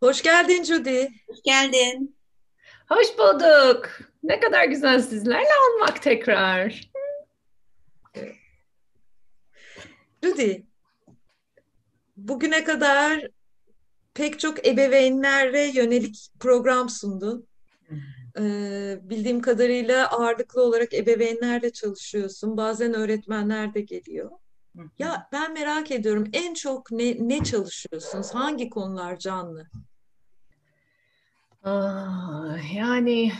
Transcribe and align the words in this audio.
Hoş 0.00 0.22
geldin 0.22 0.64
Judy. 0.64 1.06
Hoş 1.26 1.42
geldin. 1.44 2.16
Hoş 2.88 3.18
bulduk. 3.18 3.88
Ne 4.22 4.40
kadar 4.40 4.64
güzel 4.64 5.02
sizlerle 5.02 5.48
olmak 5.70 6.02
tekrar. 6.02 6.90
Judy, 10.22 10.62
bugüne 12.16 12.64
kadar 12.64 13.28
pek 14.14 14.40
çok 14.40 14.66
ebeveynlere 14.66 15.66
yönelik 15.66 16.30
program 16.40 16.88
sundun. 16.88 17.46
Ee, 18.38 18.98
bildiğim 19.02 19.40
kadarıyla 19.40 20.10
ağırlıklı 20.10 20.62
olarak 20.62 20.94
ebeveynlerle 20.94 21.72
çalışıyorsun. 21.72 22.56
Bazen 22.56 22.94
öğretmenler 22.94 23.74
de 23.74 23.80
geliyor. 23.80 24.30
Ya 24.98 25.28
ben 25.32 25.52
merak 25.52 25.90
ediyorum 25.90 26.28
en 26.32 26.54
çok 26.54 26.90
ne, 26.92 27.16
ne 27.28 27.44
çalışıyorsunuz? 27.44 28.34
Hangi 28.34 28.70
konular 28.70 29.18
canlı? 29.18 29.70
Ah, 31.64 32.74
yani 32.74 33.32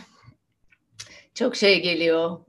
çok 1.33 1.55
şey 1.55 1.81
geliyor. 1.81 2.39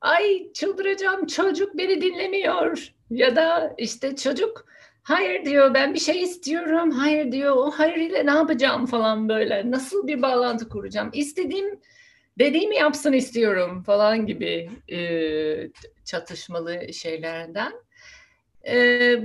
Ay 0.00 0.52
çıldıracağım 0.52 1.26
çocuk 1.26 1.78
beni 1.78 2.00
dinlemiyor. 2.00 2.92
Ya 3.10 3.36
da 3.36 3.74
işte 3.78 4.16
çocuk 4.16 4.66
hayır 5.02 5.44
diyor 5.44 5.74
ben 5.74 5.94
bir 5.94 5.98
şey 5.98 6.22
istiyorum. 6.22 6.90
Hayır 6.90 7.32
diyor 7.32 7.56
o 7.56 7.70
hayır 7.70 7.96
ile 7.96 8.26
ne 8.26 8.30
yapacağım 8.30 8.86
falan 8.86 9.28
böyle. 9.28 9.70
Nasıl 9.70 10.06
bir 10.06 10.22
bağlantı 10.22 10.68
kuracağım? 10.68 11.10
İstediğim 11.12 11.80
dediğimi 12.38 12.76
yapsın 12.76 13.12
istiyorum 13.12 13.82
falan 13.82 14.26
gibi 14.26 14.70
çatışmalı 16.04 16.92
şeylerden. 16.92 17.72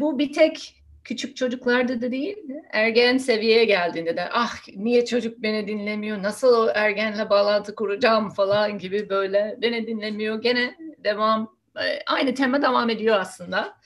Bu 0.02 0.20
bir 0.20 0.34
tek 0.34 0.79
küçük 1.04 1.38
çocuklarda 1.38 2.02
da 2.02 2.12
değil, 2.12 2.38
ergen 2.72 3.18
seviyeye 3.18 3.66
geldiğinde 3.66 4.18
de 4.18 4.30
ah 4.32 4.56
niye 4.76 5.06
çocuk 5.06 5.42
beni 5.42 5.68
dinlemiyor, 5.68 6.24
nasıl 6.24 6.54
o 6.54 6.72
ergenle 6.76 7.30
bağlantı 7.30 7.76
kuracağım 7.76 8.30
falan 8.30 8.78
gibi 8.78 9.10
böyle 9.10 9.58
beni 9.62 9.88
dinlemiyor. 9.88 10.42
Gene 10.42 10.78
devam, 11.04 11.58
e, 11.76 12.00
aynı 12.06 12.36
tema 12.36 12.62
devam 12.62 12.90
ediyor 12.90 13.20
aslında. 13.20 13.78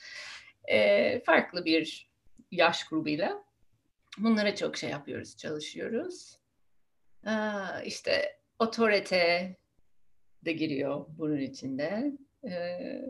E, 0.64 1.20
farklı 1.20 1.64
bir 1.64 2.10
yaş 2.50 2.84
grubuyla. 2.84 3.44
Bunlara 4.18 4.56
çok 4.56 4.76
şey 4.76 4.90
yapıyoruz, 4.90 5.36
çalışıyoruz. 5.36 6.38
Aa, 7.26 7.80
işte 7.84 8.38
otorite 8.58 9.56
de 10.44 10.52
giriyor 10.52 11.06
bunun 11.08 11.38
içinde. 11.38 12.12
Ee, 12.48 13.00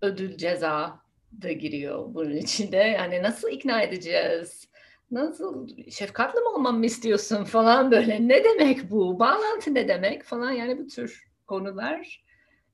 ödül 0.00 0.36
ceza 0.36 1.00
da 1.42 1.52
giriyor 1.52 2.14
bunun 2.14 2.36
içinde. 2.36 2.76
Yani 2.76 3.22
nasıl 3.22 3.48
ikna 3.48 3.82
edeceğiz? 3.82 4.68
Nasıl 5.10 5.68
şefkatli 5.90 6.40
mi 6.40 6.48
olmamı 6.48 6.86
istiyorsun 6.86 7.44
falan 7.44 7.90
böyle. 7.90 8.28
Ne 8.28 8.44
demek 8.44 8.90
bu? 8.90 9.18
Bağlantı 9.18 9.74
ne 9.74 9.88
demek 9.88 10.24
falan 10.24 10.50
yani 10.50 10.78
bu 10.78 10.86
tür 10.86 11.24
konular 11.46 12.24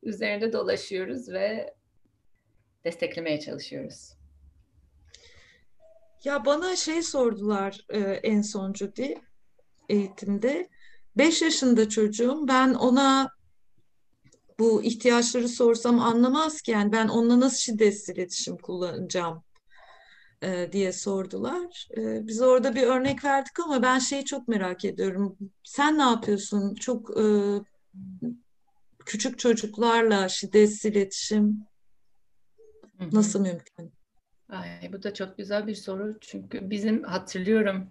üzerinde 0.03 0.53
dolaşıyoruz 0.53 1.33
ve 1.33 1.75
desteklemeye 2.85 3.41
çalışıyoruz. 3.41 4.17
Ya 6.25 6.45
bana 6.45 6.77
şey 6.77 7.03
sordular 7.03 7.85
e, 7.89 7.99
en 8.01 8.43
son 8.43 8.75
Judy 8.75 9.15
eğitimde. 9.89 10.69
5 11.17 11.43
yaşında 11.43 11.89
çocuğum 11.89 12.49
ben 12.49 12.75
ona 12.75 13.36
bu 14.59 14.83
ihtiyaçları 14.83 15.49
sorsam 15.49 16.01
anlamaz 16.01 16.63
ki 16.63 16.71
yani 16.71 16.93
ben 16.93 17.09
onunla 17.09 17.41
nasıl 17.41 17.59
şiddetsiz 17.59 18.09
iletişim 18.09 18.57
kullanacağım 18.57 19.45
e, 20.43 20.69
diye 20.73 20.93
sordular. 20.93 21.89
E, 21.97 22.27
biz 22.27 22.43
orada 22.43 22.75
bir 22.75 22.83
örnek 22.83 23.25
verdik 23.25 23.61
ama 23.61 23.83
ben 23.83 23.99
şeyi 23.99 24.25
çok 24.25 24.49
merak 24.49 24.85
ediyorum. 24.85 25.37
Sen 25.65 25.99
ne 25.99 26.03
yapıyorsun? 26.03 26.75
Çok 26.75 27.19
e, 27.19 27.25
küçük 29.07 29.39
çocuklarla 29.39 30.29
şiddetsiz 30.29 30.85
iletişim 30.85 31.67
nasıl 33.13 33.41
mümkün? 33.41 33.93
Ay, 34.49 34.93
bu 34.93 35.03
da 35.03 35.15
çok 35.15 35.39
güzel 35.39 35.67
bir 35.67 35.75
soru 35.75 36.19
çünkü 36.21 36.71
bizim 36.71 37.03
hatırlıyorum 37.03 37.89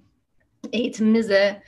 eğitimimize 0.71 1.63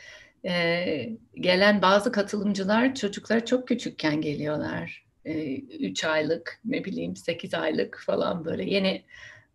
e, 0.45 1.09
gelen 1.35 1.81
bazı 1.81 2.11
katılımcılar 2.11 2.95
çocuklar 2.95 3.45
çok 3.45 3.67
küçükken 3.67 4.21
geliyorlar. 4.21 5.05
E, 5.25 5.55
üç 5.57 6.03
aylık 6.03 6.59
ne 6.65 6.85
bileyim 6.85 7.15
sekiz 7.15 7.53
aylık 7.53 8.03
falan 8.05 8.45
böyle 8.45 8.63
yeni 8.63 9.03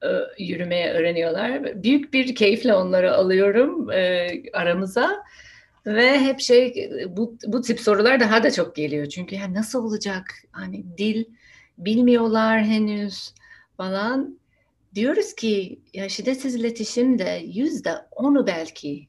e, 0.02 0.08
yürümeye 0.38 0.92
öğreniyorlar. 0.92 1.82
Büyük 1.82 2.12
bir 2.12 2.34
keyifle 2.34 2.74
onları 2.74 3.14
alıyorum 3.14 3.90
e, 3.90 4.28
aramıza. 4.52 5.24
Ve 5.86 6.20
hep 6.20 6.40
şey 6.40 6.90
bu, 7.08 7.36
bu 7.46 7.62
tip 7.62 7.80
sorular 7.80 8.20
daha 8.20 8.42
da 8.42 8.50
çok 8.50 8.76
geliyor. 8.76 9.06
Çünkü 9.06 9.34
yani 9.34 9.54
nasıl 9.54 9.84
olacak? 9.84 10.24
Hani 10.52 10.84
dil 10.98 11.24
bilmiyorlar 11.78 12.64
henüz 12.64 13.34
falan. 13.76 14.38
Diyoruz 14.94 15.34
ki 15.34 15.80
ya 15.94 16.08
şiddetsiz 16.08 16.54
iletişim 16.54 17.18
de 17.18 17.42
yüzde 17.44 17.92
onu 18.10 18.46
belki 18.46 19.06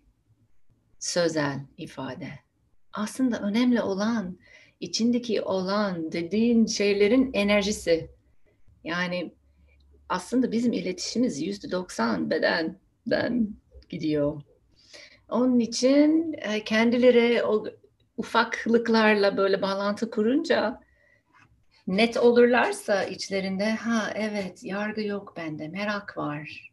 sözel 1.03 1.59
ifade. 1.78 2.30
Aslında 2.94 3.40
önemli 3.40 3.81
olan 3.81 4.38
içindeki 4.80 5.41
olan 5.41 6.12
dediğin 6.12 6.66
şeylerin 6.66 7.34
enerjisi. 7.34 8.09
Yani 8.84 9.34
aslında 10.09 10.52
bizim 10.52 10.74
iletişimimiz 10.74 11.42
yüzde 11.42 11.72
doksan 11.72 12.30
bedenden 12.30 13.50
gidiyor. 13.90 14.42
Onun 15.30 15.59
için 15.59 16.36
e, 16.38 16.63
kendileri 16.63 17.44
o 17.44 17.66
ufaklıklarla 18.18 19.38
böyle 19.38 19.62
bağlantı 19.62 20.09
kurunca 20.09 20.80
net 21.88 22.18
olurlarsa 22.18 23.03
içlerinde 23.03 23.69
ha 23.72 24.13
evet 24.16 24.63
yargı 24.63 25.02
yok 25.02 25.34
bende 25.38 25.68
merak 25.68 26.18
var. 26.18 26.72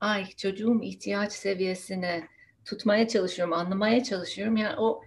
Ay 0.00 0.30
çocuğum 0.30 0.80
ihtiyaç 0.82 1.32
seviyesine 1.32 2.28
tutmaya 2.64 3.08
çalışıyorum, 3.08 3.54
anlamaya 3.54 4.04
çalışıyorum. 4.04 4.56
Yani 4.56 4.76
o 4.78 5.02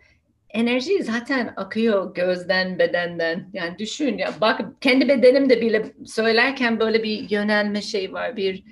enerji 0.50 1.04
zaten 1.04 1.54
akıyor 1.56 2.14
gözden, 2.14 2.80
bedenden. 2.80 3.50
Yani 3.54 3.80
düşün 3.80 4.18
ya 4.18 4.34
bak 4.42 4.62
kendi 4.82 5.08
bedenimde 5.08 5.62
bile 5.62 5.94
söylerken 6.06 6.80
böyle 6.80 7.04
bir 7.04 7.30
yönelme 7.30 7.82
şey 7.82 8.14
var, 8.14 8.38
bir 8.38 8.64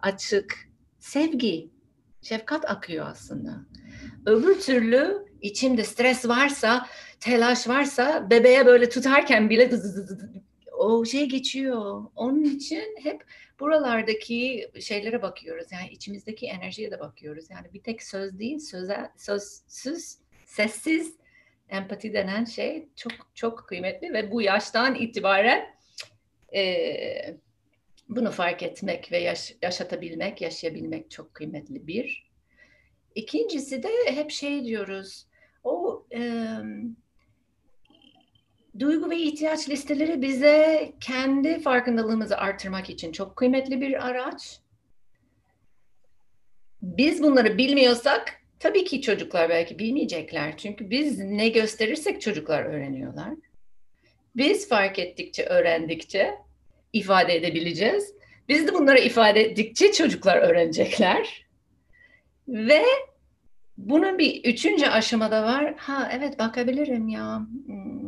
açık 0.00 0.54
sevgi, 0.98 1.70
şefkat 2.22 2.70
akıyor 2.70 3.06
aslında. 3.06 3.50
Öbür 4.26 4.60
türlü 4.60 5.26
içimde 5.40 5.84
stres 5.84 6.28
varsa, 6.28 6.86
telaş 7.20 7.68
varsa 7.68 8.30
bebeğe 8.30 8.66
böyle 8.66 8.88
tutarken 8.88 9.50
bile 9.50 9.70
o 10.78 11.04
şey 11.04 11.28
geçiyor. 11.28 12.04
Onun 12.16 12.44
için 12.44 12.84
hep 13.02 13.24
buralardaki 13.62 14.70
şeylere 14.80 15.22
bakıyoruz. 15.22 15.72
Yani 15.72 15.88
içimizdeki 15.90 16.46
enerjiye 16.46 16.90
de 16.90 17.00
bakıyoruz. 17.00 17.50
Yani 17.50 17.72
bir 17.72 17.82
tek 17.82 18.02
söz 18.02 18.38
değil, 18.38 18.58
sözel, 18.58 19.08
sözsüz, 19.16 20.16
sessiz 20.46 21.16
empati 21.68 22.12
denen 22.12 22.44
şey 22.44 22.88
çok 22.96 23.12
çok 23.34 23.68
kıymetli 23.68 24.12
ve 24.12 24.30
bu 24.30 24.42
yaştan 24.42 24.94
itibaren 24.94 25.74
e, 26.54 27.36
bunu 28.08 28.30
fark 28.30 28.62
etmek 28.62 29.12
ve 29.12 29.18
yaş, 29.18 29.54
yaşatabilmek, 29.62 30.40
yaşayabilmek 30.40 31.10
çok 31.10 31.34
kıymetli 31.34 31.86
bir. 31.86 32.30
İkincisi 33.14 33.82
de 33.82 33.88
hep 34.06 34.30
şey 34.30 34.64
diyoruz, 34.64 35.26
o 35.64 36.06
e, 36.14 36.20
duygu 38.78 39.10
ve 39.10 39.16
ihtiyaç 39.16 39.68
listeleri 39.68 40.22
bize 40.22 40.92
kendi 41.00 41.60
farkındalığımızı 41.60 42.38
artırmak 42.38 42.90
için 42.90 43.12
çok 43.12 43.36
kıymetli 43.36 43.80
bir 43.80 44.06
araç. 44.06 44.58
Biz 46.82 47.22
bunları 47.22 47.58
bilmiyorsak 47.58 48.40
tabii 48.58 48.84
ki 48.84 49.02
çocuklar 49.02 49.48
belki 49.48 49.78
bilmeyecekler. 49.78 50.56
Çünkü 50.56 50.90
biz 50.90 51.18
ne 51.18 51.48
gösterirsek 51.48 52.20
çocuklar 52.20 52.64
öğreniyorlar. 52.64 53.34
Biz 54.36 54.68
fark 54.68 54.98
ettikçe, 54.98 55.44
öğrendikçe 55.44 56.34
ifade 56.92 57.34
edebileceğiz. 57.34 58.14
Biz 58.48 58.66
de 58.66 58.74
bunları 58.74 58.98
ifade 58.98 59.40
ettikçe 59.40 59.92
çocuklar 59.92 60.36
öğrenecekler. 60.36 61.46
Ve 62.48 62.82
bunun 63.78 64.18
bir 64.18 64.44
üçüncü 64.44 64.86
aşamada 64.86 65.42
var. 65.42 65.74
Ha 65.76 66.10
evet 66.12 66.38
bakabilirim 66.38 67.08
ya. 67.08 67.46
Hmm, 67.66 68.01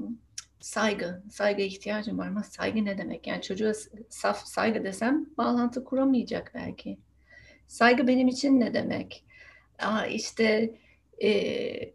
saygı, 0.65 1.23
saygı 1.31 1.63
ihtiyacım 1.63 2.19
var 2.19 2.27
ama 2.27 2.43
saygı 2.43 2.85
ne 2.85 2.99
demek? 2.99 3.27
Yani 3.27 3.43
çocuğa 3.43 3.73
saf 4.09 4.47
saygı 4.47 4.85
desem 4.85 5.27
bağlantı 5.39 5.85
kuramayacak 5.85 6.53
belki. 6.55 6.99
Saygı 7.67 8.09
benim 8.09 8.29
için 8.29 8.61
ne 8.61 8.75
demek? 8.75 9.25
Aa, 9.79 10.07
işte 10.07 10.75
e, 11.23 11.93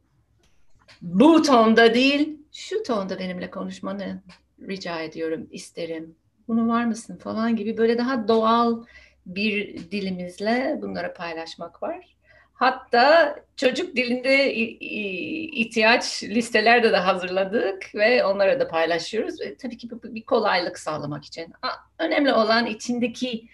bu 1.01 1.42
tonda 1.42 1.94
değil, 1.94 2.39
şu 2.51 2.83
tonda 2.83 3.19
benimle 3.19 3.51
konuşmanı 3.51 4.21
rica 4.62 5.00
ediyorum, 5.00 5.48
isterim. 5.51 6.15
Bunu 6.48 6.68
var 6.68 6.86
mısın 6.86 7.18
falan 7.18 7.56
gibi 7.56 7.77
böyle 7.77 7.98
daha 7.98 8.27
doğal 8.27 8.86
bir 9.25 9.77
dilimizle 9.92 10.80
bunları 10.81 11.13
paylaşmak 11.13 11.83
var. 11.83 12.18
Hatta 12.59 13.35
çocuk 13.56 13.95
dilinde 13.95 14.53
ihtiyaç 14.53 16.23
listelerde 16.23 16.91
de 16.91 16.97
hazırladık 16.97 17.95
ve 17.95 18.25
onlara 18.25 18.59
da 18.59 18.67
paylaşıyoruz. 18.67 19.41
Ve 19.41 19.56
tabii 19.56 19.77
ki 19.77 19.89
bir 20.03 20.21
kolaylık 20.21 20.79
sağlamak 20.79 21.25
için. 21.25 21.53
Önemli 22.00 22.33
olan 22.33 22.65
içindeki 22.65 23.47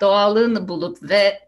doğallığını 0.00 0.68
bulup 0.68 1.10
ve 1.10 1.40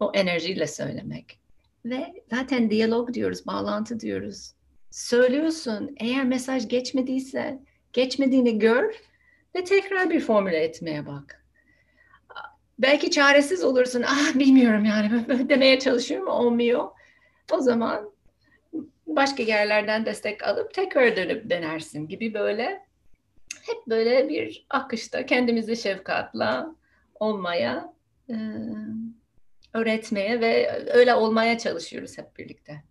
o 0.00 0.12
enerjiyle 0.14 0.66
söylemek. 0.66 1.38
Ve 1.84 2.14
zaten 2.30 2.70
diyalog 2.70 3.14
diyoruz, 3.14 3.46
bağlantı 3.46 4.00
diyoruz. 4.00 4.52
Söylüyorsun, 4.90 5.94
eğer 5.96 6.24
mesaj 6.24 6.68
geçmediyse, 6.68 7.58
geçmediğini 7.92 8.58
gör 8.58 8.94
ve 9.56 9.64
tekrar 9.64 10.10
bir 10.10 10.20
formüle 10.20 10.58
etmeye 10.58 11.06
bak. 11.06 11.39
Belki 12.82 13.10
çaresiz 13.10 13.64
olursun, 13.64 14.04
ah 14.06 14.38
bilmiyorum 14.38 14.84
yani 14.84 15.28
demeye 15.48 15.78
çalışıyorum 15.78 16.28
olmuyor. 16.28 16.88
O 17.52 17.60
zaman 17.60 18.10
başka 19.06 19.42
yerlerden 19.42 20.06
destek 20.06 20.44
alıp 20.44 20.74
tekrar 20.74 21.16
dönüp 21.16 21.50
denersin 21.50 22.08
gibi 22.08 22.34
böyle 22.34 22.82
hep 23.62 23.86
böyle 23.88 24.28
bir 24.28 24.66
akışta 24.70 25.26
kendimizi 25.26 25.76
şefkatle 25.76 26.66
olmaya 27.14 27.92
öğretmeye 29.74 30.40
ve 30.40 30.70
öyle 30.92 31.14
olmaya 31.14 31.58
çalışıyoruz 31.58 32.18
hep 32.18 32.38
birlikte. 32.38 32.82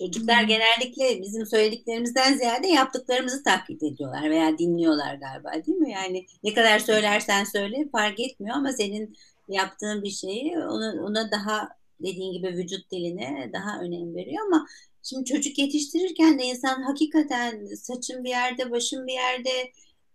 Çocuklar 0.00 0.42
genellikle 0.42 1.22
bizim 1.22 1.46
söylediklerimizden 1.46 2.38
ziyade 2.38 2.68
yaptıklarımızı 2.68 3.42
taklit 3.42 3.82
ediyorlar 3.82 4.30
veya 4.30 4.58
dinliyorlar 4.58 5.14
galiba 5.14 5.66
değil 5.66 5.78
mi? 5.78 5.92
Yani 5.92 6.26
ne 6.44 6.54
kadar 6.54 6.78
söylersen 6.78 7.44
söyle 7.44 7.76
fark 7.92 8.20
etmiyor 8.20 8.56
ama 8.56 8.72
senin 8.72 9.16
yaptığın 9.48 10.02
bir 10.02 10.10
şeyi 10.10 10.58
ona, 10.58 11.04
ona 11.04 11.30
daha 11.30 11.68
dediğin 12.02 12.32
gibi 12.32 12.46
vücut 12.46 12.90
diline 12.90 13.50
daha 13.52 13.80
önem 13.80 14.14
veriyor 14.14 14.46
ama 14.46 14.66
şimdi 15.02 15.24
çocuk 15.24 15.58
yetiştirirken 15.58 16.38
de 16.38 16.44
insan 16.44 16.82
hakikaten 16.82 17.66
saçın 17.66 18.24
bir 18.24 18.30
yerde, 18.30 18.70
başın 18.70 19.06
bir 19.06 19.12
yerde 19.12 19.50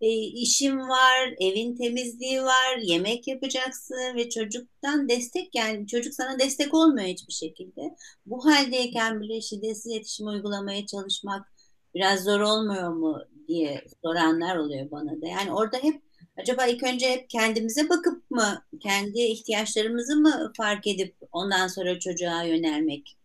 e, 0.02 0.08
işim 0.18 0.80
var, 0.80 1.34
evin 1.40 1.76
temizliği 1.76 2.42
var, 2.44 2.78
yemek 2.82 3.28
yapacaksın 3.28 4.16
ve 4.16 4.30
çocuktan 4.30 5.10
destek 5.10 5.56
yani 5.56 5.88
çocuk 5.88 6.14
sana 6.14 6.40
destek 6.40 6.74
olmuyor 6.74 7.08
hiçbir 7.08 7.34
şekilde. 7.34 7.82
Bu 8.26 8.46
haldeyken 8.46 9.22
bile 9.22 9.42
şiddetsiz 9.42 9.92
iletişim 9.92 10.28
uygulamaya 10.28 10.86
çalışmak 10.86 11.54
biraz 11.96 12.24
zor 12.24 12.40
olmuyor 12.40 12.90
mu 12.90 13.22
diye 13.48 13.86
soranlar 14.04 14.56
oluyor 14.56 14.92
bana 14.92 15.22
da. 15.22 15.28
Yani 15.28 15.54
orada 15.54 15.78
hep 15.78 16.02
acaba 16.38 16.66
ilk 16.66 16.84
önce 16.84 17.10
hep 17.10 17.30
kendimize 17.30 17.90
bakıp 17.90 18.32
mı, 18.32 18.64
kendi 18.80 19.20
ihtiyaçlarımızı 19.20 20.16
mı 20.16 20.52
fark 20.58 20.88
edip 20.88 21.16
ondan 21.32 21.68
sonra 21.68 22.00
çocuğa 22.00 22.44
yönelmek 22.44 23.18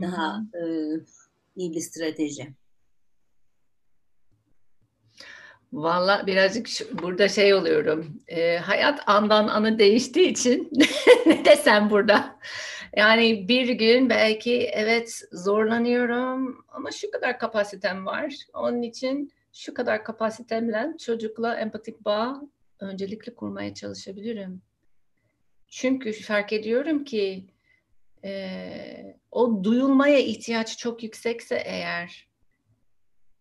daha 0.00 0.42
e, 0.54 0.62
iyi 1.56 1.72
bir 1.74 1.80
strateji. 1.80 2.54
Valla 5.72 6.26
birazcık 6.26 6.68
şu, 6.68 6.98
burada 6.98 7.28
şey 7.28 7.54
oluyorum. 7.54 8.22
E, 8.28 8.56
hayat 8.56 9.00
andan 9.06 9.48
anı 9.48 9.78
değiştiği 9.78 10.28
için 10.28 10.70
ne 11.26 11.44
desem 11.44 11.90
burada. 11.90 12.38
Yani 12.96 13.48
bir 13.48 13.68
gün 13.68 14.10
belki 14.10 14.62
evet 14.62 15.22
zorlanıyorum 15.32 16.64
ama 16.68 16.90
şu 16.90 17.10
kadar 17.10 17.38
kapasitem 17.38 18.06
var. 18.06 18.34
Onun 18.54 18.82
için 18.82 19.32
şu 19.52 19.74
kadar 19.74 20.04
kapasitemle 20.04 20.86
çocukla 20.98 21.54
empatik 21.54 22.04
bağ 22.04 22.42
öncelikle 22.80 23.34
kurmaya 23.34 23.74
çalışabilirim. 23.74 24.62
Çünkü 25.68 26.12
fark 26.12 26.52
ediyorum 26.52 27.04
ki 27.04 27.46
e, 28.24 29.16
o 29.30 29.64
duyulmaya 29.64 30.18
ihtiyaç 30.18 30.78
çok 30.78 31.02
yüksekse 31.02 31.62
eğer 31.64 32.28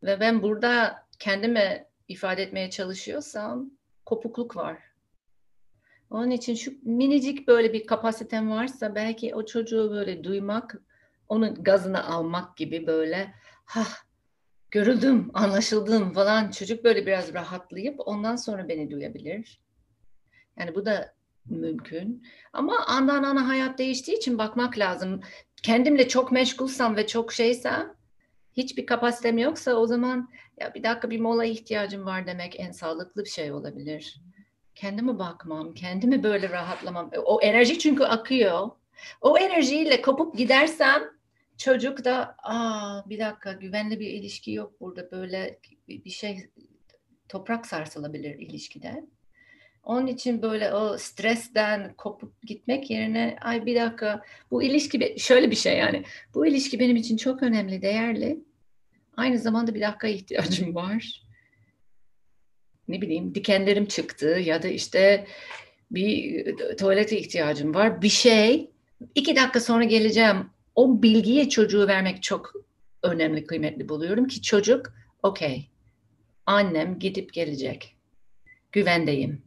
ve 0.03 0.19
ben 0.19 0.41
burada 0.41 1.05
kendime 1.19 1.86
ifade 2.07 2.43
etmeye 2.43 2.69
çalışıyorsam 2.69 3.71
kopukluk 4.05 4.55
var. 4.55 4.77
Onun 6.09 6.31
için 6.31 6.55
şu 6.55 6.73
minicik 6.83 7.47
böyle 7.47 7.73
bir 7.73 7.85
kapasitem 7.85 8.51
varsa 8.51 8.95
belki 8.95 9.35
o 9.35 9.45
çocuğu 9.45 9.91
böyle 9.91 10.23
duymak, 10.23 10.75
onun 11.29 11.63
gazını 11.63 12.05
almak 12.05 12.57
gibi 12.57 12.87
böyle 12.87 13.33
ha 13.65 13.83
görüldüm, 14.71 15.31
anlaşıldım 15.33 16.13
falan 16.13 16.51
çocuk 16.51 16.83
böyle 16.83 17.05
biraz 17.05 17.33
rahatlayıp 17.33 17.99
ondan 18.05 18.35
sonra 18.35 18.67
beni 18.67 18.91
duyabilir. 18.91 19.61
Yani 20.59 20.75
bu 20.75 20.85
da 20.85 21.13
mümkün. 21.45 22.23
Ama 22.53 22.85
andan 22.85 23.23
ana 23.23 23.47
hayat 23.47 23.77
değiştiği 23.77 24.17
için 24.17 24.37
bakmak 24.37 24.77
lazım. 24.77 25.21
Kendimle 25.63 26.07
çok 26.07 26.31
meşgulsam 26.31 26.95
ve 26.95 27.07
çok 27.07 27.33
şeysem 27.33 27.93
hiçbir 28.53 28.85
kapasitem 28.85 29.37
yoksa 29.37 29.73
o 29.73 29.87
zaman 29.87 30.29
ya 30.59 30.73
bir 30.73 30.83
dakika 30.83 31.09
bir 31.09 31.19
mola 31.19 31.45
ihtiyacım 31.45 32.05
var 32.05 32.27
demek 32.27 32.59
en 32.59 32.71
sağlıklı 32.71 33.23
bir 33.23 33.29
şey 33.29 33.51
olabilir. 33.51 34.21
Kendime 34.75 35.19
bakmam, 35.19 35.73
kendimi 35.73 36.23
böyle 36.23 36.49
rahatlamam. 36.49 37.11
O 37.25 37.41
enerji 37.41 37.79
çünkü 37.79 38.03
akıyor. 38.03 38.69
O 39.21 39.37
enerjiyle 39.37 40.01
kopup 40.01 40.37
gidersem 40.37 41.03
çocuk 41.57 42.05
da 42.05 42.35
aa 42.43 43.09
bir 43.09 43.19
dakika 43.19 43.51
güvenli 43.51 43.99
bir 43.99 44.07
ilişki 44.07 44.51
yok 44.51 44.81
burada 44.81 45.11
böyle 45.11 45.59
bir 45.87 46.09
şey 46.09 46.49
toprak 47.29 47.65
sarsılabilir 47.65 48.35
ilişkide. 48.39 49.05
Onun 49.83 50.07
için 50.07 50.41
böyle 50.41 50.73
o 50.73 50.97
stresten 50.97 51.93
kopup 51.93 52.41
gitmek 52.41 52.89
yerine 52.89 53.37
ay 53.41 53.65
bir 53.65 53.81
dakika 53.81 54.23
bu 54.51 54.63
ilişki 54.63 55.15
şöyle 55.17 55.51
bir 55.51 55.55
şey 55.55 55.77
yani 55.77 56.03
bu 56.33 56.47
ilişki 56.47 56.79
benim 56.79 56.95
için 56.95 57.17
çok 57.17 57.43
önemli, 57.43 57.81
değerli. 57.81 58.39
Aynı 59.17 59.39
zamanda 59.39 59.75
bir 59.75 59.81
dakika 59.81 60.07
ihtiyacım 60.07 60.75
var. 60.75 61.23
Ne 62.87 63.01
bileyim 63.01 63.35
dikenlerim 63.35 63.85
çıktı 63.85 64.25
ya 64.25 64.63
da 64.63 64.67
işte 64.67 65.27
bir 65.91 66.45
tuvalete 66.77 67.19
ihtiyacım 67.19 67.75
var. 67.75 68.01
Bir 68.01 68.09
şey 68.09 68.71
iki 69.15 69.35
dakika 69.35 69.59
sonra 69.59 69.83
geleceğim. 69.83 70.49
O 70.75 71.01
bilgiyi 71.01 71.49
çocuğu 71.49 71.87
vermek 71.87 72.23
çok 72.23 72.53
önemli, 73.03 73.45
kıymetli 73.45 73.89
buluyorum 73.89 74.27
ki 74.27 74.41
çocuk 74.41 74.93
okey 75.23 75.69
annem 76.45 76.99
gidip 76.99 77.33
gelecek. 77.33 77.97
Güvendeyim. 78.71 79.41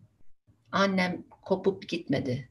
Annem 0.72 1.24
kopup 1.42 1.88
gitmedi. 1.88 2.48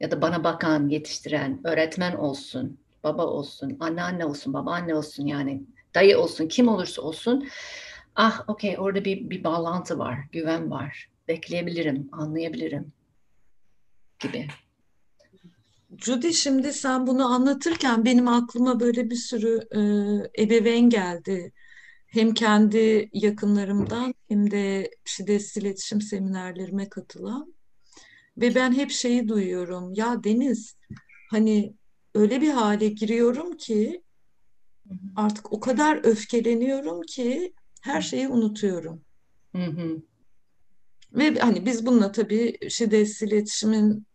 Ya 0.00 0.10
da 0.10 0.22
bana 0.22 0.44
bakan, 0.44 0.88
yetiştiren, 0.88 1.60
öğretmen 1.64 2.14
olsun, 2.14 2.78
baba 3.04 3.26
olsun, 3.26 3.76
anneanne 3.80 4.26
olsun, 4.26 4.52
babaanne 4.52 4.94
olsun 4.94 5.26
yani 5.26 5.62
dayı 5.94 6.18
olsun, 6.18 6.48
kim 6.48 6.68
olursa 6.68 7.02
olsun. 7.02 7.48
Ah 8.16 8.44
okey 8.48 8.76
orada 8.78 9.04
bir, 9.04 9.30
bir 9.30 9.44
bağlantı 9.44 9.98
var, 9.98 10.18
güven 10.32 10.70
var. 10.70 11.08
Bekleyebilirim, 11.28 12.08
anlayabilirim 12.12 12.92
gibi. 14.18 14.48
Judy 15.98 16.32
şimdi 16.32 16.72
sen 16.72 17.06
bunu 17.06 17.26
anlatırken 17.26 18.04
benim 18.04 18.28
aklıma 18.28 18.80
böyle 18.80 19.10
bir 19.10 19.16
sürü 19.16 19.60
e, 19.70 19.80
ebeveyn 20.42 20.90
geldi. 20.90 21.52
Hem 22.06 22.34
kendi 22.34 23.08
yakınlarımdan 23.12 24.14
hem 24.28 24.50
de 24.50 24.90
şiddetsiz 25.04 25.62
iletişim 25.62 26.00
seminerlerime 26.00 26.88
katılan. 26.88 27.54
Ve 28.36 28.54
ben 28.54 28.72
hep 28.72 28.90
şeyi 28.90 29.28
duyuyorum. 29.28 29.92
Ya 29.94 30.24
Deniz 30.24 30.76
hani 31.30 31.74
öyle 32.14 32.40
bir 32.40 32.50
hale 32.50 32.88
giriyorum 32.88 33.56
ki 33.56 34.02
artık 35.16 35.52
o 35.52 35.60
kadar 35.60 36.04
öfkeleniyorum 36.04 37.02
ki 37.02 37.52
her 37.80 38.00
şeyi 38.00 38.28
unutuyorum. 38.28 39.02
Hı 39.56 39.64
hı. 39.64 40.02
Ve 41.12 41.34
hani 41.38 41.66
biz 41.66 41.86
bununla 41.86 42.12
tabii 42.12 42.70
şiddetsiz 42.70 43.28
iletişimin 43.28 44.06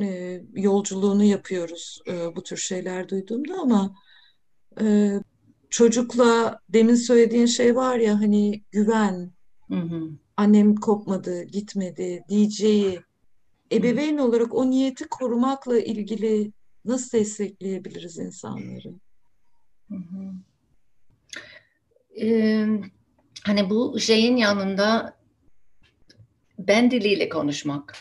e, 0.00 0.40
yolculuğunu 0.54 1.24
yapıyoruz 1.24 2.00
e, 2.08 2.36
bu 2.36 2.42
tür 2.42 2.56
şeyler 2.56 3.08
duyduğumda 3.08 3.54
ama 3.54 3.94
e, 4.80 5.18
çocukla 5.70 6.60
demin 6.68 6.94
söylediğin 6.94 7.46
şey 7.46 7.76
var 7.76 7.98
ya 7.98 8.20
hani 8.20 8.62
güven, 8.70 9.32
hı 9.68 9.80
hı. 9.80 10.10
annem 10.36 10.74
kopmadı, 10.74 11.42
gitmedi 11.42 12.24
diyeceği 12.28 13.00
ebeveyn 13.72 14.18
olarak 14.18 14.54
o 14.54 14.70
niyeti 14.70 15.08
korumakla 15.08 15.78
ilgili 15.78 16.52
nasıl 16.84 17.18
destekleyebiliriz 17.18 18.18
insanları? 18.18 18.94
Ee, 22.20 22.66
hani 23.44 23.70
bu 23.70 24.00
şeyin 24.00 24.36
yanında 24.36 25.16
ben 26.58 26.90
diliyle 26.90 27.28
konuşmak. 27.28 27.96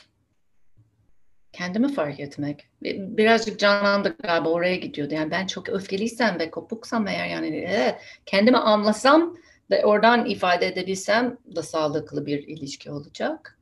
Kendimi 1.51 1.93
fark 1.93 2.19
etmek. 2.19 2.67
Birazcık 2.81 3.59
canlandı 3.59 4.15
galiba 4.23 4.49
oraya 4.49 4.75
gidiyordu. 4.75 5.13
Yani 5.13 5.31
ben 5.31 5.47
çok 5.47 5.69
öfkeliysem 5.69 6.39
ve 6.39 6.51
kopuksam 6.51 7.07
eğer 7.07 7.27
yani 7.27 7.47
evet, 7.47 7.95
kendimi 8.25 8.57
anlasam 8.57 9.37
ve 9.71 9.85
oradan 9.85 10.25
ifade 10.25 10.67
edebilsem 10.67 11.37
da 11.55 11.63
sağlıklı 11.63 12.25
bir 12.25 12.47
ilişki 12.47 12.91
olacak. 12.91 13.59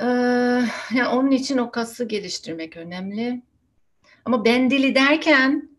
Ee, 0.00 0.04
yani 0.94 1.08
onun 1.12 1.30
için 1.30 1.58
o 1.58 1.70
kası 1.70 2.04
geliştirmek 2.04 2.76
önemli. 2.76 3.42
Ama 4.24 4.44
ben 4.44 4.70
dili 4.70 4.94
derken 4.94 5.75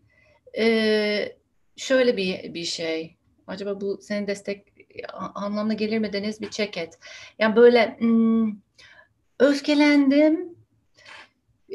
e, 0.58 1.36
şöyle 1.76 2.16
bir 2.16 2.54
bir 2.54 2.64
şey. 2.64 3.16
Acaba 3.46 3.80
bu 3.80 3.98
senin 4.02 4.26
destek 4.26 4.66
anlamına 5.34 5.74
gelir 5.74 5.98
mi 5.98 6.12
Deniz? 6.12 6.40
Bir 6.40 6.50
check 6.50 6.76
et. 6.76 6.98
Yani 7.38 7.56
böyle 7.56 7.96
hmm, 7.98 8.52
öfkelendim. 9.38 10.56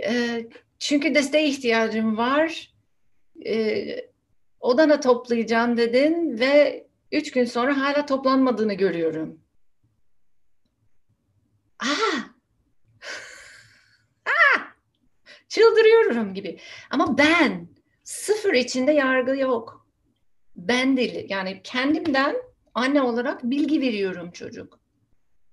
E, 0.05 0.45
çünkü 0.79 1.15
desteğe 1.15 1.47
ihtiyacım 1.47 2.17
var. 2.17 2.73
E, 3.45 3.85
odana 4.59 4.99
toplayacağım 4.99 5.77
dedin 5.77 6.39
ve 6.39 6.87
üç 7.11 7.31
gün 7.31 7.45
sonra 7.45 7.81
hala 7.81 8.05
toplanmadığını 8.05 8.73
görüyorum. 8.73 9.39
Aa! 11.79 12.17
Aa! 14.25 14.59
Çıldırıyorum 15.49 16.33
gibi. 16.33 16.59
Ama 16.89 17.17
ben 17.17 17.72
sıfır 18.03 18.53
içinde 18.53 18.91
yargı 18.91 19.37
yok. 19.37 19.87
Ben 20.55 20.97
dili 20.97 21.25
yani 21.29 21.61
kendimden 21.63 22.35
anne 22.73 23.01
olarak 23.01 23.43
bilgi 23.43 23.81
veriyorum 23.81 24.31
çocuk. 24.31 24.79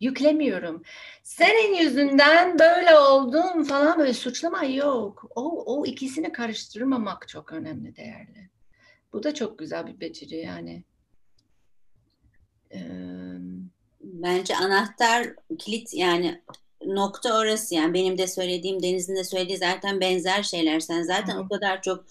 Yüklemiyorum. 0.00 0.82
Senin 1.22 1.74
yüzünden 1.74 2.58
böyle 2.58 2.98
oldun 2.98 3.62
falan 3.64 3.98
böyle 3.98 4.14
suçlama 4.14 4.64
yok. 4.64 5.24
O, 5.36 5.64
o 5.76 5.86
ikisini 5.86 6.32
karıştırmamak 6.32 7.28
çok 7.28 7.52
önemli, 7.52 7.96
değerli. 7.96 8.50
Bu 9.12 9.22
da 9.22 9.34
çok 9.34 9.58
güzel 9.58 9.86
bir 9.86 10.00
beceri 10.00 10.36
yani. 10.36 10.84
Ee, 12.74 12.80
Bence 14.00 14.56
anahtar 14.56 15.34
kilit 15.58 15.94
yani 15.94 16.42
nokta 16.86 17.38
orası 17.38 17.74
yani 17.74 17.94
benim 17.94 18.18
de 18.18 18.26
söylediğim 18.26 18.82
Deniz'in 18.82 19.16
de 19.16 19.24
söylediği 19.24 19.58
zaten 19.58 20.00
benzer 20.00 20.42
şeyler. 20.42 20.80
Sen 20.80 21.02
zaten 21.02 21.34
Hı. 21.34 21.40
o 21.40 21.48
kadar 21.48 21.82
çok 21.82 22.04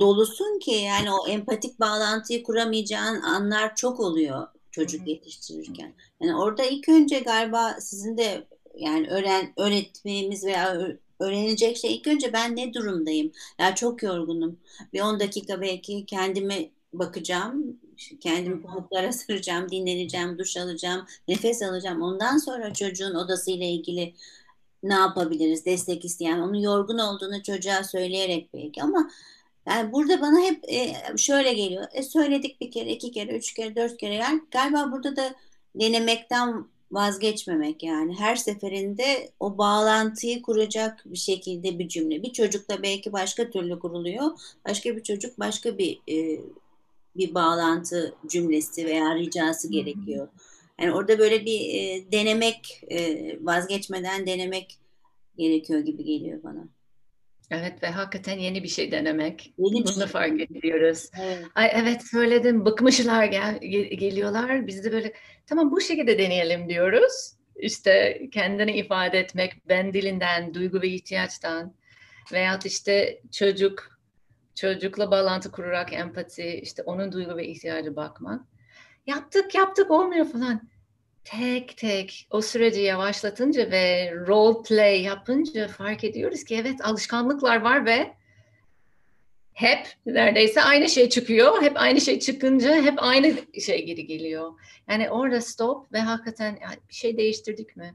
dolusun 0.00 0.58
ki 0.58 0.70
yani 0.70 1.12
o 1.12 1.28
empatik 1.28 1.80
bağlantıyı 1.80 2.42
kuramayacağın 2.42 3.20
anlar 3.20 3.76
çok 3.76 4.00
oluyor 4.00 4.46
çocuk 4.70 5.08
yetiştirirken. 5.08 5.94
Yani 6.20 6.36
orada 6.36 6.64
ilk 6.64 6.88
önce 6.88 7.18
galiba 7.18 7.76
sizin 7.80 8.16
de 8.16 8.46
yani 8.78 9.08
öğren 9.08 9.52
öğretmemiz 9.56 10.44
veya 10.44 10.96
öğrenecek 11.20 11.76
şey 11.76 11.94
ilk 11.94 12.06
önce 12.06 12.32
ben 12.32 12.56
ne 12.56 12.74
durumdayım? 12.74 13.26
Ya 13.58 13.66
yani 13.66 13.74
çok 13.74 14.02
yorgunum. 14.02 14.58
Bir 14.92 15.00
10 15.00 15.20
dakika 15.20 15.60
belki 15.60 16.06
kendime 16.06 16.70
bakacağım. 16.92 17.80
Kendimi 18.20 18.62
pamuklara 18.62 19.12
saracağım, 19.12 19.70
dinleneceğim, 19.70 20.38
duş 20.38 20.56
alacağım, 20.56 21.06
nefes 21.28 21.62
alacağım. 21.62 22.02
Ondan 22.02 22.38
sonra 22.38 22.72
çocuğun 22.74 23.14
odasıyla 23.14 23.66
ilgili 23.66 24.14
ne 24.82 24.94
yapabiliriz? 24.94 25.66
Destek 25.66 26.04
isteyen, 26.04 26.38
onun 26.38 26.54
yorgun 26.54 26.98
olduğunu 26.98 27.42
çocuğa 27.42 27.84
söyleyerek 27.84 28.54
belki 28.54 28.82
ama 28.82 29.10
yani 29.66 29.92
burada 29.92 30.20
bana 30.20 30.40
hep 30.40 30.64
e, 30.68 30.94
şöyle 31.16 31.52
geliyor. 31.52 31.84
E, 31.92 32.02
söyledik 32.02 32.60
bir 32.60 32.70
kere, 32.70 32.90
iki 32.92 33.10
kere, 33.10 33.36
üç 33.36 33.54
kere, 33.54 33.76
dört 33.76 33.96
kere. 33.96 34.14
Yani 34.14 34.40
galiba 34.50 34.92
burada 34.92 35.16
da 35.16 35.34
denemekten 35.74 36.66
vazgeçmemek 36.92 37.82
yani. 37.82 38.14
Her 38.18 38.36
seferinde 38.36 39.30
o 39.40 39.58
bağlantıyı 39.58 40.42
kuracak 40.42 41.02
bir 41.04 41.18
şekilde 41.18 41.78
bir 41.78 41.88
cümle. 41.88 42.22
Bir 42.22 42.32
çocukla 42.32 42.82
belki 42.82 43.12
başka 43.12 43.50
türlü 43.50 43.78
kuruluyor. 43.78 44.30
Başka 44.68 44.96
bir 44.96 45.02
çocuk 45.02 45.38
başka 45.38 45.78
bir 45.78 46.00
e, 46.08 46.40
bir 47.16 47.34
bağlantı 47.34 48.14
cümlesi 48.26 48.86
veya 48.86 49.14
ricası 49.14 49.70
gerekiyor. 49.70 50.28
Yani 50.80 50.94
orada 50.94 51.18
böyle 51.18 51.44
bir 51.44 51.60
e, 51.74 52.12
denemek, 52.12 52.82
e, 52.90 53.18
vazgeçmeden 53.40 54.26
denemek 54.26 54.78
gerekiyor 55.38 55.80
gibi 55.80 56.04
geliyor 56.04 56.42
bana. 56.42 56.68
Evet 57.50 57.82
ve 57.82 57.86
hakikaten 57.86 58.38
yeni 58.38 58.62
bir 58.62 58.68
şey 58.68 58.92
denemek. 58.92 59.54
Yeni 59.58 59.84
Bunu 59.84 59.94
şey. 59.94 60.06
fark 60.06 60.40
ediyoruz. 60.40 61.10
Evet. 61.20 61.44
Ay 61.54 61.70
evet 61.74 62.02
söyledim 62.10 62.64
bıkmışlar 62.64 63.24
gel, 63.24 63.58
geliyorlar. 63.98 64.66
Biz 64.66 64.84
de 64.84 64.92
böyle 64.92 65.12
tamam 65.46 65.70
bu 65.70 65.80
şekilde 65.80 66.18
deneyelim 66.18 66.68
diyoruz. 66.68 67.36
İşte 67.56 68.22
kendini 68.32 68.76
ifade 68.76 69.18
etmek 69.18 69.68
ben 69.68 69.92
dilinden, 69.92 70.54
duygu 70.54 70.82
ve 70.82 70.88
ihtiyaçtan 70.88 71.74
veyahut 72.32 72.66
işte 72.66 73.22
çocuk 73.32 74.00
çocukla 74.54 75.10
bağlantı 75.10 75.50
kurarak 75.50 75.92
empati, 75.92 76.60
işte 76.62 76.82
onun 76.82 77.12
duygu 77.12 77.36
ve 77.36 77.46
ihtiyacı 77.46 77.96
bakmak. 77.96 78.40
Yaptık 79.06 79.54
yaptık 79.54 79.90
olmuyor 79.90 80.26
falan 80.26 80.71
tek 81.24 81.76
tek 81.76 82.26
o 82.30 82.40
süreci 82.42 82.80
yavaşlatınca 82.80 83.70
ve 83.70 84.14
role 84.26 84.62
play 84.62 85.02
yapınca 85.02 85.68
fark 85.68 86.04
ediyoruz 86.04 86.44
ki 86.44 86.56
evet 86.56 86.84
alışkanlıklar 86.84 87.60
var 87.60 87.86
ve 87.86 88.14
hep 89.52 89.86
neredeyse 90.06 90.62
aynı 90.62 90.88
şey 90.88 91.08
çıkıyor. 91.08 91.62
Hep 91.62 91.72
aynı 91.80 92.00
şey 92.00 92.18
çıkınca 92.18 92.82
hep 92.82 92.94
aynı 93.02 93.34
şey 93.60 93.86
geri 93.86 94.06
geliyor. 94.06 94.52
Yani 94.88 95.10
orada 95.10 95.40
stop 95.40 95.92
ve 95.92 96.00
hakikaten 96.00 96.58
bir 96.88 96.94
şey 96.94 97.16
değiştirdik 97.16 97.76
mi? 97.76 97.94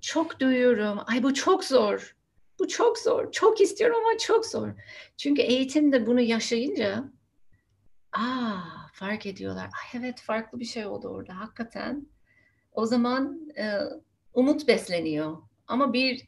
Çok 0.00 0.40
duyuyorum. 0.40 0.98
Ay 1.06 1.22
bu 1.22 1.34
çok 1.34 1.64
zor. 1.64 2.16
Bu 2.58 2.68
çok 2.68 2.98
zor. 2.98 3.32
Çok 3.32 3.60
istiyorum 3.60 3.96
ama 4.00 4.18
çok 4.18 4.46
zor. 4.46 4.68
Çünkü 5.16 5.42
eğitimde 5.42 6.06
bunu 6.06 6.20
yaşayınca 6.20 7.04
aa 8.12 8.58
fark 8.92 9.26
ediyorlar. 9.26 9.64
Ay 9.64 10.00
evet 10.00 10.20
farklı 10.20 10.60
bir 10.60 10.64
şey 10.64 10.86
oldu 10.86 11.08
orada. 11.08 11.40
Hakikaten 11.40 12.06
o 12.72 12.86
zaman 12.86 13.48
e, 13.58 13.64
umut 14.34 14.68
besleniyor. 14.68 15.36
Ama 15.66 15.92
bir 15.92 16.22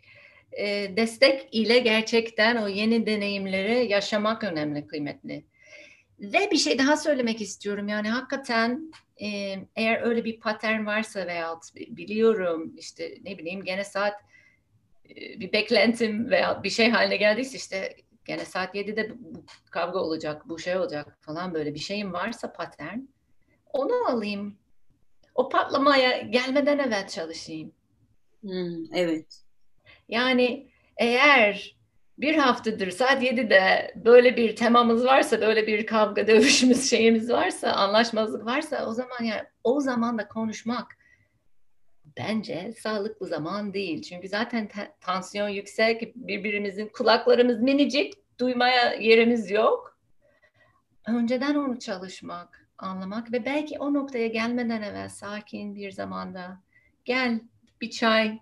e, 0.52 0.96
destek 0.96 1.48
ile 1.52 1.78
gerçekten 1.78 2.56
o 2.56 2.68
yeni 2.68 3.06
deneyimleri 3.06 3.92
yaşamak 3.92 4.44
önemli, 4.44 4.86
kıymetli. 4.86 5.44
Ve 6.20 6.50
bir 6.50 6.56
şey 6.56 6.78
daha 6.78 6.96
söylemek 6.96 7.40
istiyorum. 7.40 7.88
Yani 7.88 8.08
hakikaten 8.08 8.92
e, 9.22 9.58
eğer 9.76 10.02
öyle 10.02 10.24
bir 10.24 10.40
patern 10.40 10.86
varsa 10.86 11.26
veya 11.26 11.58
biliyorum 11.74 12.74
işte 12.76 13.14
ne 13.24 13.38
bileyim 13.38 13.64
gene 13.64 13.84
saat 13.84 14.14
e, 15.10 15.40
bir 15.40 15.52
beklentim 15.52 16.30
veya 16.30 16.62
bir 16.62 16.70
şey 16.70 16.90
haline 16.90 17.16
geldiyse 17.16 17.56
işte 17.56 17.96
gene 18.24 18.44
saat 18.44 18.74
7'de 18.74 19.10
bu 19.18 19.44
kavga 19.70 19.98
olacak, 19.98 20.48
bu 20.48 20.58
şey 20.58 20.76
olacak 20.76 21.18
falan 21.20 21.54
böyle 21.54 21.74
bir 21.74 21.78
şeyim 21.78 22.12
varsa 22.12 22.52
patern 22.52 22.98
onu 23.72 24.08
alayım 24.08 24.58
o 25.34 25.48
patlamaya 25.48 26.18
gelmeden 26.18 26.78
evvel 26.78 27.08
çalışayım. 27.08 27.72
Hmm, 28.40 28.94
evet. 28.94 29.42
Yani 30.08 30.70
eğer 30.96 31.76
bir 32.18 32.34
haftadır 32.34 32.90
saat 32.90 33.22
7'de 33.22 33.92
böyle 33.96 34.36
bir 34.36 34.56
temamız 34.56 35.04
varsa, 35.04 35.40
böyle 35.40 35.66
bir 35.66 35.86
kavga 35.86 36.26
dövüşümüz 36.26 36.90
şeyimiz 36.90 37.30
varsa, 37.30 37.72
anlaşmazlık 37.72 38.46
varsa 38.46 38.86
o 38.86 38.92
zaman 38.92 39.24
yani 39.24 39.42
o 39.64 39.80
zaman 39.80 40.18
da 40.18 40.28
konuşmak 40.28 40.86
bence 42.18 42.72
sağlıklı 42.78 43.26
zaman 43.26 43.74
değil. 43.74 44.02
Çünkü 44.02 44.28
zaten 44.28 44.68
tansiyon 45.00 45.48
yüksek, 45.48 46.16
birbirimizin 46.16 46.88
kulaklarımız 46.88 47.60
minicik, 47.60 48.14
duymaya 48.38 48.94
yerimiz 48.94 49.50
yok. 49.50 49.98
Önceden 51.08 51.54
onu 51.54 51.78
çalışmak 51.78 52.63
anlamak 52.78 53.32
ve 53.32 53.44
belki 53.44 53.78
o 53.78 53.94
noktaya 53.94 54.26
gelmeden 54.26 54.82
evvel 54.82 55.08
sakin 55.08 55.74
bir 55.74 55.90
zamanda 55.90 56.60
gel 57.04 57.40
bir 57.80 57.90
çay 57.90 58.38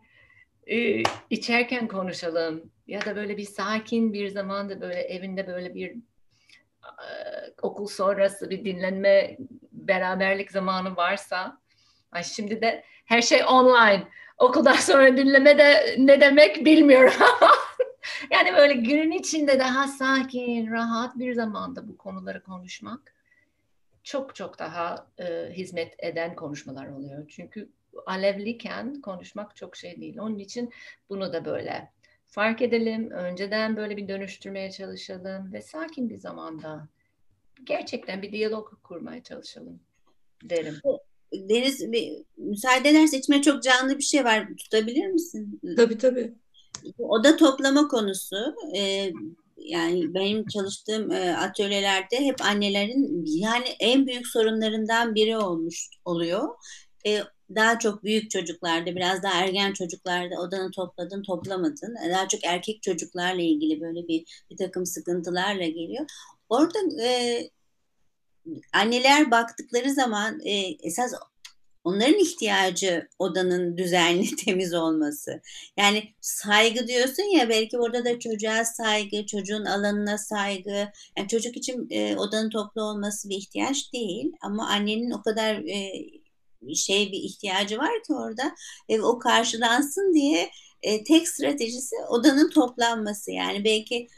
e, 0.67 1.03
içerken 1.31 1.89
konuşalım 1.89 2.71
ya 2.87 3.05
da 3.05 3.17
böyle 3.17 3.37
bir 3.37 3.45
sakin 3.45 4.13
bir 4.13 4.29
zamanda 4.29 4.81
böyle 4.81 5.01
evinde 5.01 5.47
böyle 5.47 5.75
bir 5.75 5.91
e, 6.83 7.09
okul 7.63 7.87
sonrası 7.87 8.51
bir 8.51 8.65
dinlenme 8.65 9.37
beraberlik 9.73 10.51
zamanı 10.51 10.97
varsa 10.97 11.59
ay 12.13 12.25
şimdi 12.25 12.61
de 12.61 12.85
her 13.05 13.23
şey 13.23 13.45
online. 13.45 14.09
Okuldan 14.39 14.73
sonra 14.73 15.17
dinleme 15.17 15.59
de 15.59 15.97
ne 15.99 16.21
demek 16.21 16.65
bilmiyorum 16.65 17.15
yani 18.31 18.57
böyle 18.57 18.73
günün 18.73 19.11
içinde 19.11 19.59
daha 19.59 19.89
sakin 19.89 20.71
rahat 20.71 21.19
bir 21.19 21.33
zamanda 21.33 21.89
bu 21.89 21.99
konuları 21.99 22.43
konuşmak 22.43 23.15
çok 24.03 24.35
çok 24.35 24.59
daha 24.59 25.07
e, 25.19 25.51
hizmet 25.53 25.95
eden 25.99 26.37
konuşmalar 26.37 26.89
oluyor. 26.89 27.29
Çünkü 27.29 27.69
alevliyken 28.07 29.01
konuşmak 29.01 29.57
çok 29.57 29.77
şey 29.77 30.01
değil. 30.01 30.19
Onun 30.19 30.39
için 30.39 30.71
bunu 31.09 31.33
da 31.33 31.45
böyle 31.45 31.91
fark 32.27 32.63
edelim. 32.63 33.11
Önceden 33.11 33.77
böyle 33.77 33.97
bir 33.97 34.09
dönüştürmeye 34.09 34.71
çalışalım 34.71 35.53
ve 35.53 35.63
sakin 35.63 36.11
bir 36.11 36.17
zamanda 36.17 36.89
gerçekten 37.65 38.23
bir 38.23 38.33
diyalog 38.33 38.83
kurmaya 38.83 39.23
çalışalım 39.23 39.81
derim. 40.45 40.75
Deniz 41.33 41.93
bir, 41.93 42.13
müsaade 42.37 42.89
ederse 42.89 43.19
içime 43.19 43.43
çok 43.43 43.63
canlı 43.63 43.99
bir 43.99 44.03
şey 44.03 44.25
var. 44.25 44.49
Tutabilir 44.57 45.07
misin? 45.07 45.61
Tabii 45.77 45.99
tabii. 45.99 46.35
Oda 46.99 47.37
toplama 47.37 47.89
konusu. 47.89 48.55
E, 48.77 49.13
yani 49.65 50.15
benim 50.15 50.47
çalıştığım 50.47 51.13
e, 51.13 51.37
atölyelerde 51.37 52.21
hep 52.21 52.43
annelerin 52.43 53.25
yani 53.27 53.69
en 53.81 54.07
büyük 54.07 54.27
sorunlarından 54.27 55.15
biri 55.15 55.37
olmuş 55.37 55.89
oluyor. 56.05 56.49
E, 57.07 57.21
daha 57.55 57.79
çok 57.79 58.05
büyük 58.05 58.31
çocuklarda, 58.31 58.97
biraz 58.97 59.23
daha 59.23 59.45
ergen 59.45 59.73
çocuklarda 59.73 60.41
odanı 60.41 60.71
topladın, 60.71 61.23
toplamadın. 61.23 61.97
Daha 62.11 62.29
çok 62.29 62.45
erkek 62.45 62.83
çocuklarla 62.83 63.43
ilgili 63.43 63.81
böyle 63.81 64.09
bir 64.09 64.45
bir 64.51 64.57
takım 64.57 64.87
sıkıntılarla 64.87 65.67
geliyor. 65.67 66.07
Orada 66.49 66.79
e, 67.05 67.41
anneler 68.73 69.31
baktıkları 69.31 69.91
zaman 69.91 70.41
e, 70.45 70.77
esas 70.83 71.13
onların 71.85 72.19
ihtiyacı 72.19 73.09
odanın 73.19 73.77
düzenli, 73.79 74.37
temiz 74.37 74.75
olması. 74.75 75.41
Yani 75.77 76.15
saygı 76.21 76.87
diyorsun 76.89 77.23
ya 77.23 77.49
belki 77.49 77.79
orada 77.79 78.05
da 78.05 78.19
çocuğa 78.19 78.65
saygı, 78.65 79.27
çocuğun 79.27 79.65
alanına 79.65 80.19
saygı. 80.19 80.89
Yani 81.19 81.29
çocuk 81.29 81.57
için 81.57 81.87
e, 81.91 82.17
odanın 82.17 82.51
toplu 82.51 82.83
olması 82.83 83.29
bir 83.29 83.37
ihtiyaç 83.37 83.93
değil 83.93 84.33
ama 84.43 84.69
annenin 84.69 85.11
o 85.11 85.23
kadar 85.23 85.55
e, 85.55 85.93
şey 86.75 87.13
bir 87.13 87.19
ihtiyacı 87.19 87.79
var 87.79 88.03
ki 88.07 88.15
orada 88.15 88.55
e, 88.89 89.01
o 89.01 89.19
karşılansın 89.19 90.15
diye 90.15 90.51
e, 90.83 91.05
tek 91.05 91.29
stratejisi 91.29 91.97
odanın 92.09 92.51
toplanması. 92.51 93.31
Yani 93.31 93.65
belki 93.65 94.09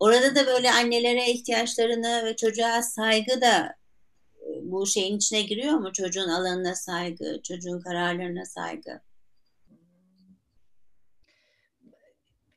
orada 0.00 0.34
da 0.34 0.46
böyle 0.46 0.72
annelere 0.72 1.30
ihtiyaçlarını 1.30 2.24
ve 2.24 2.36
çocuğa 2.36 2.82
saygı 2.82 3.40
da 3.40 3.81
bu 4.64 4.86
şeyin 4.86 5.16
içine 5.16 5.42
giriyor 5.42 5.74
mu? 5.74 5.92
Çocuğun 5.92 6.28
alanına 6.28 6.74
saygı, 6.74 7.40
çocuğun 7.42 7.80
kararlarına 7.80 8.44
saygı. 8.44 9.00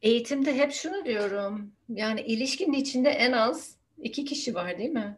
Eğitimde 0.02 0.56
hep 0.56 0.72
şunu 0.72 1.06
diyorum. 1.06 1.72
Yani 1.90 2.22
ilişkinin 2.22 2.74
içinde 2.74 3.10
en 3.10 3.32
az 3.32 3.76
iki 3.98 4.26
kişi 4.26 4.56
var 4.56 4.78
değil 4.78 4.90
mi? 4.90 5.18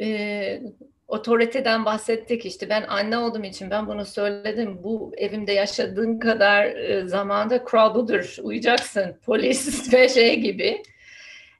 Ee, 0.00 0.62
otoriteden 1.08 1.84
bahsettik 1.84 2.46
işte 2.46 2.68
ben 2.68 2.84
anne 2.88 3.18
olduğum 3.18 3.44
için 3.44 3.70
ben 3.70 3.86
bunu 3.86 4.04
söyledim. 4.04 4.82
Bu 4.82 5.12
evimde 5.16 5.52
yaşadığın 5.52 6.18
kadar 6.18 6.64
e, 6.64 7.08
zamanda 7.08 7.64
kural 7.64 7.94
budur. 7.94 8.36
Uyacaksın 8.42 9.16
polis 9.24 9.92
ve 9.92 10.08
şey 10.08 10.40
gibi. 10.40 10.82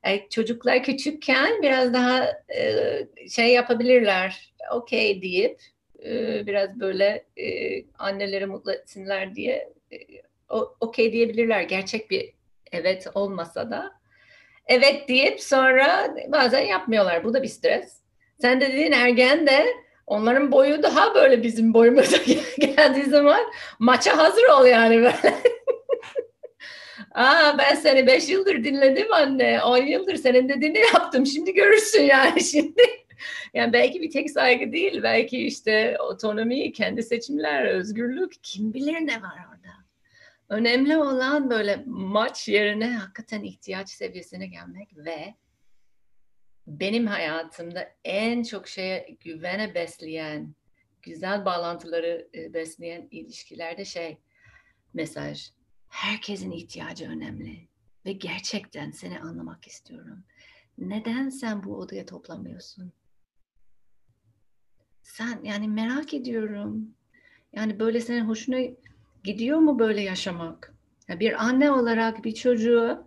Yani 0.06 0.26
çocuklar 0.30 0.82
küçükken 0.82 1.62
biraz 1.62 1.94
daha 1.94 2.28
e, 2.56 3.28
şey 3.28 3.52
yapabilirler, 3.52 4.54
okey 4.72 5.22
deyip 5.22 5.60
e, 6.04 6.46
biraz 6.46 6.80
böyle 6.80 7.24
e, 7.36 7.84
anneleri 7.98 8.46
mutlu 8.46 8.72
etsinler 8.72 9.34
diye 9.34 9.72
e, 9.92 9.96
okey 10.80 11.12
diyebilirler. 11.12 11.62
Gerçek 11.62 12.10
bir 12.10 12.32
evet 12.72 13.06
olmasa 13.14 13.70
da. 13.70 13.92
Evet 14.66 15.08
deyip 15.08 15.40
sonra 15.40 16.14
bazen 16.28 16.66
yapmıyorlar. 16.66 17.24
Bu 17.24 17.34
da 17.34 17.42
bir 17.42 17.48
stres. 17.48 18.00
Sen 18.40 18.60
de 18.60 18.68
dediğin 18.68 18.92
ergen 18.92 19.46
de 19.46 19.66
onların 20.06 20.52
boyu 20.52 20.82
daha 20.82 21.14
böyle 21.14 21.42
bizim 21.42 21.74
boyumuza 21.74 22.16
geldiği 22.58 23.04
zaman 23.04 23.40
maça 23.78 24.16
hazır 24.18 24.44
ol 24.44 24.66
yani 24.66 24.96
böyle. 24.96 25.34
Aa 27.14 27.58
ben 27.58 27.74
seni 27.74 28.06
beş 28.06 28.28
yıldır 28.28 28.64
dinledim 28.64 29.12
anne. 29.12 29.62
On 29.62 29.76
yıldır 29.76 30.16
senin 30.16 30.48
dediğini 30.48 30.78
yaptım. 30.94 31.26
Şimdi 31.26 31.54
görürsün 31.54 32.02
yani 32.02 32.42
şimdi. 32.42 32.82
Yani 33.54 33.72
belki 33.72 34.02
bir 34.02 34.10
tek 34.10 34.30
saygı 34.30 34.72
değil. 34.72 35.02
Belki 35.02 35.46
işte 35.46 35.96
otonomi, 36.00 36.72
kendi 36.72 37.02
seçimler, 37.02 37.64
özgürlük. 37.64 38.32
Kim 38.42 38.74
bilir 38.74 38.92
ne 38.92 39.22
var 39.22 39.46
orada. 39.48 39.70
Önemli 40.48 40.96
olan 40.96 41.50
böyle 41.50 41.82
maç 41.86 42.48
yerine 42.48 42.92
hakikaten 42.94 43.42
ihtiyaç 43.42 43.88
seviyesine 43.88 44.46
gelmek 44.46 44.96
ve 44.96 45.34
benim 46.66 47.06
hayatımda 47.06 47.88
en 48.04 48.42
çok 48.42 48.68
şeye 48.68 49.16
güvene 49.20 49.74
besleyen, 49.74 50.54
güzel 51.02 51.44
bağlantıları 51.44 52.28
e, 52.34 52.54
besleyen 52.54 53.08
ilişkilerde 53.10 53.84
şey 53.84 54.18
mesaj 54.94 55.50
Herkesin 55.90 56.50
ihtiyacı 56.50 57.08
önemli 57.08 57.68
ve 58.06 58.12
gerçekten 58.12 58.90
seni 58.90 59.20
anlamak 59.20 59.66
istiyorum. 59.66 60.24
Neden 60.78 61.28
sen 61.28 61.64
bu 61.64 61.76
odaya 61.76 62.06
toplamıyorsun? 62.06 62.92
Sen 65.02 65.40
yani 65.44 65.68
merak 65.68 66.14
ediyorum. 66.14 66.94
Yani 67.52 67.80
böyle 67.80 68.00
senin 68.00 68.24
hoşuna 68.24 68.58
gidiyor 69.24 69.58
mu 69.58 69.78
böyle 69.78 70.00
yaşamak? 70.00 70.74
Ya 71.08 71.20
bir 71.20 71.44
anne 71.44 71.70
olarak 71.70 72.24
bir 72.24 72.34
çocuğu 72.34 73.06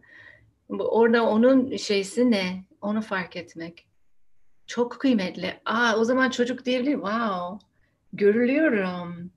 orada 0.69 1.29
onun 1.29 1.75
şeysi 1.75 2.31
ne? 2.31 2.65
Onu 2.81 3.01
fark 3.01 3.35
etmek. 3.35 3.87
Çok 4.67 4.99
kıymetli. 4.99 5.61
Aa 5.65 5.95
o 5.97 6.03
zaman 6.03 6.29
çocuk 6.29 6.65
diyebilir. 6.65 6.93
Wow. 6.93 7.67
Görülüyorum 8.13 9.32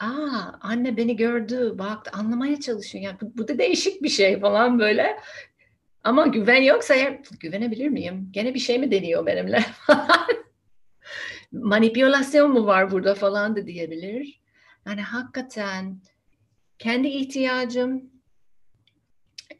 aa 0.00 0.58
anne 0.60 0.96
beni 0.96 1.16
gördü, 1.16 1.78
baktı, 1.78 2.10
anlamaya 2.14 2.60
çalışıyor. 2.60 3.04
Yani 3.04 3.16
bu, 3.20 3.38
bu 3.38 3.48
da 3.48 3.58
değişik 3.58 4.02
bir 4.02 4.08
şey 4.08 4.40
falan 4.40 4.78
böyle. 4.78 5.16
Ama 6.04 6.26
güven 6.26 6.62
yoksa 6.62 6.94
ya, 6.94 7.22
güvenebilir 7.40 7.88
miyim? 7.88 8.28
Gene 8.30 8.54
bir 8.54 8.58
şey 8.58 8.78
mi 8.78 8.90
deniyor 8.90 9.26
benimle 9.26 9.64
Manipülasyon 11.52 12.50
mu 12.52 12.66
var 12.66 12.90
burada 12.90 13.14
falan 13.14 13.56
da 13.56 13.66
diyebilir. 13.66 14.40
Yani 14.86 15.02
hakikaten 15.02 16.00
kendi 16.78 17.08
ihtiyacım 17.08 18.10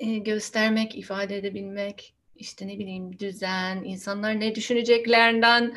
e, 0.00 0.18
göstermek, 0.18 0.98
ifade 0.98 1.36
edebilmek, 1.36 2.14
işte 2.36 2.68
ne 2.68 2.78
bileyim 2.78 3.18
düzen, 3.18 3.84
insanlar 3.84 4.40
ne 4.40 4.54
düşüneceklerinden 4.54 5.74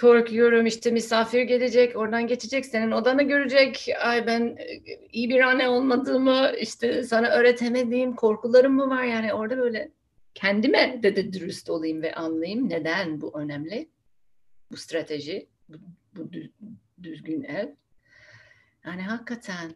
korkuyorum 0.00 0.66
işte 0.66 0.90
misafir 0.90 1.42
gelecek 1.42 1.96
oradan 1.96 2.26
geçecek 2.26 2.66
senin 2.66 2.90
odanı 2.90 3.22
görecek. 3.22 3.88
Ay 4.00 4.26
ben 4.26 4.56
e, 4.58 4.80
iyi 5.12 5.28
bir 5.28 5.40
anne 5.40 5.68
olmadığımı 5.68 6.52
işte 6.60 7.02
sana 7.02 7.28
öğretemediğim 7.28 8.16
korkularım 8.16 8.72
mı 8.72 8.90
var? 8.90 9.04
Yani 9.04 9.34
orada 9.34 9.58
böyle 9.58 9.90
kendime 10.34 11.00
de, 11.02 11.16
de 11.16 11.32
dürüst 11.32 11.70
olayım 11.70 12.02
ve 12.02 12.14
anlayayım 12.14 12.68
neden 12.68 13.20
bu 13.20 13.40
önemli. 13.40 13.88
Bu 14.70 14.76
strateji 14.76 15.48
bu, 15.68 15.76
bu 16.16 16.30
düzgün 17.02 17.42
ev. 17.42 17.68
Yani 18.86 19.02
hakikaten 19.02 19.74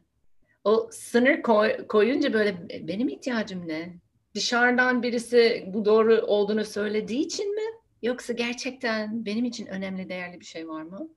o 0.65 0.89
sınır 0.93 1.43
koy, 1.43 1.87
koyunca 1.87 2.33
böyle 2.33 2.69
benim 2.89 3.09
ihtiyacım 3.09 3.69
ne? 3.69 3.93
Dışarıdan 4.35 5.03
birisi 5.03 5.65
bu 5.67 5.85
doğru 5.85 6.17
olduğunu 6.27 6.65
söylediği 6.65 7.21
için 7.21 7.55
mi 7.55 7.76
Yoksa 8.03 8.33
gerçekten 8.33 9.25
benim 9.27 9.45
için 9.45 9.67
önemli, 9.67 10.09
değerli 10.09 10.41
bir 10.41 10.45
şey 10.45 10.69
var 10.69 10.83
mı? 10.83 11.09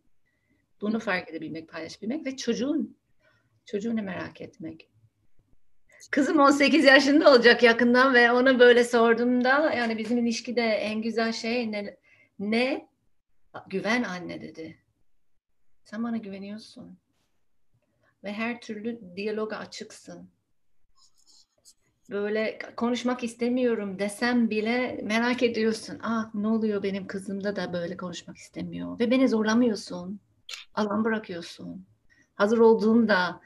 Bunu 0.81 0.99
fark 0.99 1.29
edebilmek, 1.29 1.69
paylaşabilmek 1.69 2.25
ve 2.25 2.37
çocuğun, 2.37 2.97
çocuğunu 3.65 4.03
merak 4.03 4.41
etmek. 4.41 4.89
Kızım 6.11 6.39
18 6.39 6.85
yaşında 6.85 7.29
olacak 7.29 7.63
yakından 7.63 8.13
ve 8.13 8.31
ona 8.31 8.59
böyle 8.59 8.83
sorduğumda 8.83 9.73
yani 9.73 9.97
bizim 9.97 10.17
ilişkide 10.17 10.61
en 10.61 11.01
güzel 11.01 11.31
şey 11.31 11.71
ne? 11.71 11.97
Ne? 12.39 12.89
Güven 13.67 14.03
anne 14.03 14.41
dedi. 14.41 14.77
Sen 15.83 16.03
bana 16.03 16.17
güveniyorsun. 16.17 16.97
Ve 18.23 18.33
her 18.33 18.61
türlü 18.61 19.15
diyaloga 19.15 19.57
açıksın 19.57 20.29
böyle 22.09 22.59
konuşmak 22.75 23.23
istemiyorum 23.23 23.99
desem 23.99 24.49
bile 24.49 24.99
merak 25.03 25.43
ediyorsun. 25.43 25.99
Ah 26.03 26.33
ne 26.33 26.47
oluyor 26.47 26.83
benim 26.83 27.07
kızımda 27.07 27.55
da 27.55 27.73
böyle 27.73 27.97
konuşmak 27.97 28.37
istemiyor. 28.37 28.99
Ve 28.99 29.11
beni 29.11 29.29
zorlamıyorsun. 29.29 30.19
Alan 30.73 31.03
bırakıyorsun. 31.03 31.85
Hazır 32.35 32.57
olduğumda 32.57 33.41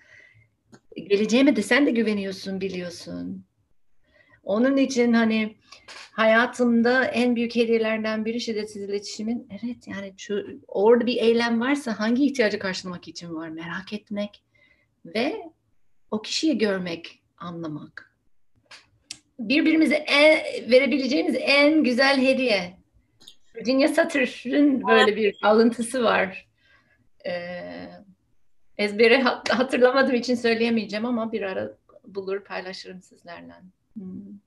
geleceğime 0.95 1.55
de 1.55 1.61
sen 1.61 1.85
de 1.85 1.91
güveniyorsun 1.91 2.61
biliyorsun. 2.61 3.45
Onun 4.43 4.77
için 4.77 5.13
hani 5.13 5.57
hayatımda 6.11 7.05
en 7.05 7.35
büyük 7.35 7.55
hediyelerden 7.55 8.25
biri 8.25 8.41
şiddetsiz 8.41 8.83
iletişimin 8.83 9.47
evet 9.61 9.87
yani 9.87 10.13
şu, 10.17 10.59
orada 10.67 11.05
bir 11.05 11.15
eylem 11.15 11.61
varsa 11.61 11.99
hangi 11.99 12.25
ihtiyacı 12.25 12.59
karşılamak 12.59 13.07
için 13.07 13.35
var 13.35 13.49
merak 13.49 13.93
etmek 13.93 14.43
ve 15.05 15.51
o 16.11 16.21
kişiyi 16.21 16.57
görmek, 16.57 17.21
anlamak 17.37 18.12
birbirimize 19.39 19.95
en, 19.95 20.71
verebileceğimiz 20.71 21.35
en 21.39 21.83
güzel 21.83 22.21
hediye. 22.21 22.77
Virginia 23.55 23.87
Satter'ın 23.87 24.87
böyle 24.87 25.15
bir 25.15 25.35
alıntısı 25.41 26.03
var. 26.03 26.47
Ee, 27.25 27.89
ezbere 28.77 29.21
hatırlamadığım 29.49 30.15
için 30.15 30.35
söyleyemeyeceğim 30.35 31.05
ama 31.05 31.31
bir 31.31 31.41
ara 31.41 31.77
bulur 32.07 32.43
paylaşırım 32.43 33.01
sizlerle. 33.01 33.53
Hmm. 33.93 34.39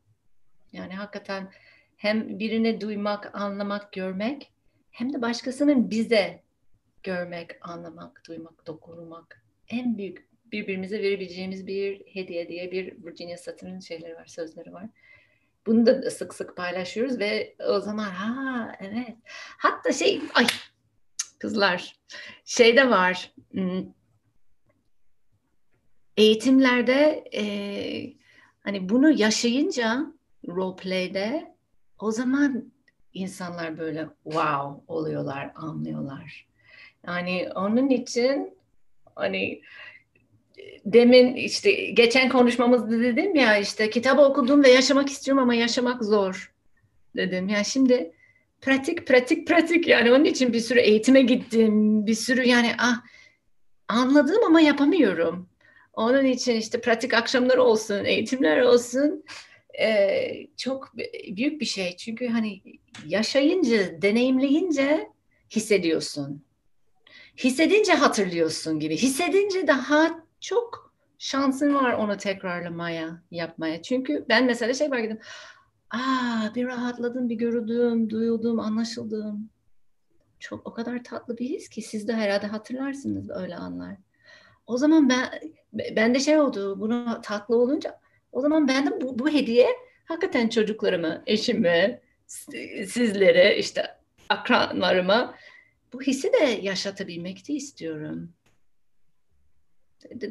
Yani 0.72 0.94
hakikaten 0.94 1.49
hem 1.96 2.38
birini 2.38 2.81
duymak, 2.81 3.31
anlamak, 3.35 3.92
görmek 3.92 4.53
hem 4.90 5.12
de 5.12 5.22
başkasının 5.22 5.90
bize 5.90 6.42
görmek, 7.03 7.51
anlamak, 7.61 8.22
duymak, 8.29 8.66
dokunmak 8.66 9.42
en 9.68 9.99
büyük 9.99 10.29
birbirimize 10.52 11.02
verebileceğimiz 11.02 11.66
bir 11.66 12.02
hediye 12.06 12.48
diye 12.48 12.72
bir 12.72 13.04
Virginia 13.04 13.37
Satır'ın 13.37 13.80
şeyleri 13.80 14.14
var, 14.14 14.26
sözleri 14.26 14.72
var. 14.72 14.87
Bunu 15.66 15.87
da 15.87 16.11
sık 16.11 16.35
sık 16.35 16.56
paylaşıyoruz 16.56 17.18
ve 17.18 17.56
o 17.68 17.80
zaman 17.80 18.11
ha 18.11 18.72
evet. 18.80 19.16
Hatta 19.59 19.92
şey 19.92 20.20
ay 20.35 20.46
kızlar 21.38 21.96
şeyde 22.44 22.90
var. 22.90 23.32
Hmm, 23.50 23.85
eğitimlerde 26.16 27.24
e, 27.35 27.44
hani 28.61 28.88
bunu 28.88 29.11
yaşayınca 29.11 30.06
role 30.48 30.76
play'de 30.76 31.56
o 31.98 32.11
zaman 32.11 32.72
insanlar 33.14 33.78
böyle 33.78 34.09
wow 34.24 34.82
oluyorlar, 34.94 35.52
anlıyorlar. 35.54 36.46
Yani 37.06 37.48
onun 37.54 37.88
için 37.88 38.59
hani 39.14 39.62
demin 40.84 41.34
işte 41.34 41.72
geçen 41.72 42.28
konuşmamızda 42.28 43.00
dedim 43.00 43.34
ya 43.34 43.58
işte 43.58 43.90
kitap 43.90 44.18
okudum 44.18 44.64
ve 44.64 44.70
yaşamak 44.70 45.08
istiyorum 45.08 45.42
ama 45.42 45.54
yaşamak 45.54 46.04
zor 46.04 46.54
dedim. 47.16 47.48
Yani 47.48 47.64
şimdi 47.64 48.12
pratik 48.60 49.06
pratik 49.06 49.48
pratik 49.48 49.88
yani 49.88 50.12
onun 50.12 50.24
için 50.24 50.52
bir 50.52 50.60
sürü 50.60 50.78
eğitime 50.78 51.22
gittim. 51.22 52.06
Bir 52.06 52.14
sürü 52.14 52.48
yani 52.48 52.72
ah 52.78 53.02
anladım 53.88 54.44
ama 54.46 54.60
yapamıyorum. 54.60 55.48
Onun 55.92 56.24
için 56.24 56.56
işte 56.56 56.80
pratik 56.80 57.14
akşamları 57.14 57.62
olsun, 57.62 58.04
eğitimler 58.04 58.60
olsun 58.60 59.24
e, 59.80 60.46
çok 60.56 60.92
büyük 61.36 61.60
bir 61.60 61.66
şey. 61.66 61.96
Çünkü 61.96 62.28
hani 62.28 62.62
yaşayınca, 63.06 64.02
deneyimleyince 64.02 65.10
hissediyorsun. 65.50 66.44
Hissedince 67.36 67.92
hatırlıyorsun 67.92 68.80
gibi. 68.80 68.96
Hissedince 68.96 69.66
daha 69.66 70.25
çok 70.40 70.94
şansın 71.18 71.75
var 71.75 71.92
onu 71.92 72.16
tekrarlamaya, 72.16 73.22
yapmaya. 73.31 73.83
Çünkü 73.83 74.27
ben 74.29 74.44
mesela 74.44 74.75
şey 74.75 74.88
fark 74.88 75.05
ettim. 75.05 75.18
Aa, 75.90 76.55
bir 76.55 76.66
rahatladım, 76.66 77.29
bir 77.29 77.35
görüldüm, 77.35 78.11
duyuldum, 78.11 78.61
anlaşıldım. 78.61 79.51
Çok 80.38 80.66
o 80.66 80.72
kadar 80.72 81.05
tatlı 81.05 81.38
bir 81.38 81.49
his 81.49 81.68
ki 81.68 81.83
siz 81.83 82.09
de 82.09 82.12
herhalde 82.12 82.46
hatırlarsınız 82.46 83.31
öyle 83.31 83.57
anlar. 83.57 83.96
O 84.66 84.79
zaman 84.79 85.09
ben 85.09 85.40
ben 85.96 86.14
de 86.14 86.20
şey 86.20 86.40
oldu, 86.40 86.81
bunu 86.81 87.20
tatlı 87.22 87.57
olunca 87.57 88.01
o 88.33 88.40
zaman 88.40 88.68
ben 88.68 88.87
de 88.87 89.01
bu, 89.01 89.18
bu 89.18 89.29
hediye 89.29 89.68
hakikaten 90.05 90.49
çocuklarımı, 90.49 91.22
eşimi, 91.27 92.01
sizlere, 92.87 93.59
işte 93.59 93.87
akranlarıma 94.29 95.35
bu 95.92 96.03
hissi 96.03 96.33
de 96.33 96.44
yaşatabilmek 96.62 97.49
de 97.49 97.53
istiyorum. 97.53 98.33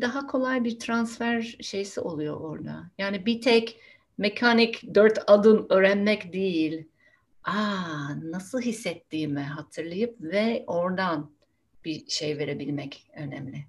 Daha 0.02 0.28
kolay 0.28 0.64
bir 0.64 0.80
transfer 0.80 1.58
şeysi 1.62 2.02
oluyor 2.02 2.42
orada. 2.42 2.92
Yani 2.98 3.26
bir 3.26 3.42
tek 3.42 3.80
mekanik 4.18 4.96
dört 4.96 5.20
adım 5.28 5.66
öğrenmek 5.70 6.34
değil. 6.34 6.88
Aa, 7.44 8.22
nasıl 8.24 8.62
hissettiğimi 8.62 9.42
hatırlayıp 9.42 10.22
ve 10.22 10.64
oradan 10.68 11.32
bir 11.86 12.08
şey 12.08 12.38
verebilmek 12.38 13.08
önemli. 13.16 13.66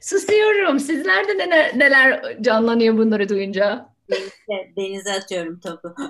Susuyorum. 0.00 0.80
Sizlerde 0.80 1.38
neler, 1.38 1.78
neler 1.78 2.36
canlanıyor 2.42 2.98
bunları 2.98 3.28
duyunca? 3.28 3.94
Denize, 4.10 4.72
denize 4.76 5.12
atıyorum 5.12 5.60
topu. 5.60 5.94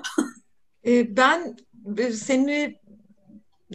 E, 0.85 1.17
ben 1.17 1.57
seni 2.13 2.79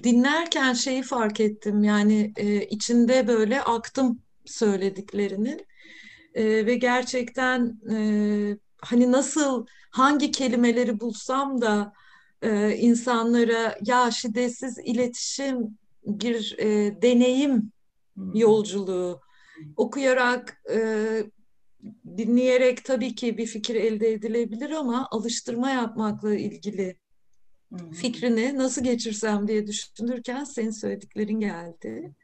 dinlerken 0.03 0.73
şeyi 0.73 1.03
fark 1.03 1.41
ettim. 1.41 1.85
Yani 1.85 2.33
e, 2.37 2.65
içinde 2.65 3.29
böyle 3.29 3.63
aktım 3.63 4.23
söylediklerinin. 4.47 5.67
E, 6.35 6.67
ve 6.67 6.75
gerçekten 6.75 7.81
e, 7.91 7.97
hani 8.79 9.13
nasıl 9.13 9.67
hangi 9.91 10.31
kelimeleri 10.31 11.01
bulsam 11.01 11.61
da 11.61 11.93
e, 12.43 12.77
insanlara 12.77 13.79
ya 13.87 14.11
şiddetsiz 14.11 14.79
iletişim 14.85 15.79
bir 16.07 16.57
e, 16.59 17.03
deneyim 17.03 17.73
yolculuğu 18.35 19.21
okuyarak 19.77 20.63
e, 20.71 20.79
dinleyerek 22.17 22.85
tabii 22.85 23.15
ki 23.15 23.39
bir 23.39 23.47
fikir 23.47 23.75
elde 23.75 24.13
edilebilir 24.13 24.71
ama 24.71 25.09
alıştırma 25.11 25.71
yapmakla 25.71 26.35
ilgili 26.35 26.97
fikrini 27.93 28.59
nasıl 28.59 28.85
geçirsem 28.85 29.49
diye 29.49 29.67
düşünürken 29.67 30.45
senin 30.45 30.71
söylediklerin 30.71 31.41
geldi. 31.41 32.15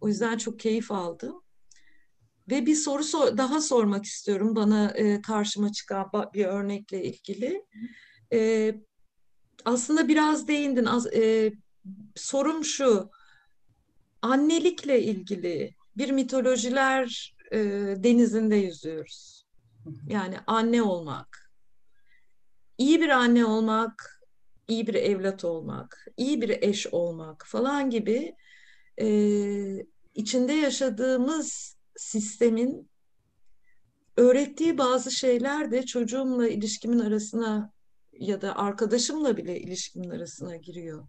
O 0.00 0.08
yüzden 0.08 0.38
çok 0.38 0.58
keyif 0.58 0.92
aldım. 0.92 1.42
Ve 2.50 2.66
bir 2.66 2.74
soru 2.74 3.04
sor 3.04 3.36
daha 3.36 3.60
sormak 3.60 4.04
istiyorum 4.04 4.56
bana 4.56 4.90
e, 4.90 5.22
karşıma 5.22 5.72
çıkan 5.72 6.10
bir 6.34 6.44
örnekle 6.44 7.04
ilgili. 7.04 7.64
E, 8.32 8.74
aslında 9.64 10.08
biraz 10.08 10.48
değindin. 10.48 10.84
Az, 10.84 11.06
e, 11.06 11.52
sorum 12.16 12.64
şu, 12.64 13.10
annelikle 14.22 15.02
ilgili 15.02 15.74
bir 15.96 16.10
mitolojiler 16.10 17.36
e, 17.52 17.58
denizinde 17.96 18.56
yüzüyoruz. 18.56 19.46
Yani 20.08 20.36
anne 20.46 20.82
olmak, 20.82 21.52
iyi 22.78 23.00
bir 23.00 23.08
anne 23.08 23.44
olmak, 23.44 24.22
iyi 24.68 24.86
bir 24.86 24.94
evlat 24.94 25.44
olmak, 25.44 26.06
iyi 26.16 26.42
bir 26.42 26.48
eş 26.62 26.86
olmak 26.86 27.44
falan 27.46 27.90
gibi 27.90 28.34
e, 29.00 29.06
içinde 30.14 30.52
yaşadığımız 30.52 31.79
sistemin 31.96 32.90
öğrettiği 34.16 34.78
bazı 34.78 35.10
şeyler 35.10 35.70
de 35.70 35.86
çocuğumla 35.86 36.48
ilişkimin 36.48 36.98
arasına 36.98 37.72
ya 38.12 38.40
da 38.40 38.56
arkadaşımla 38.56 39.36
bile 39.36 39.60
ilişkimin 39.60 40.10
arasına 40.10 40.56
giriyor. 40.56 41.06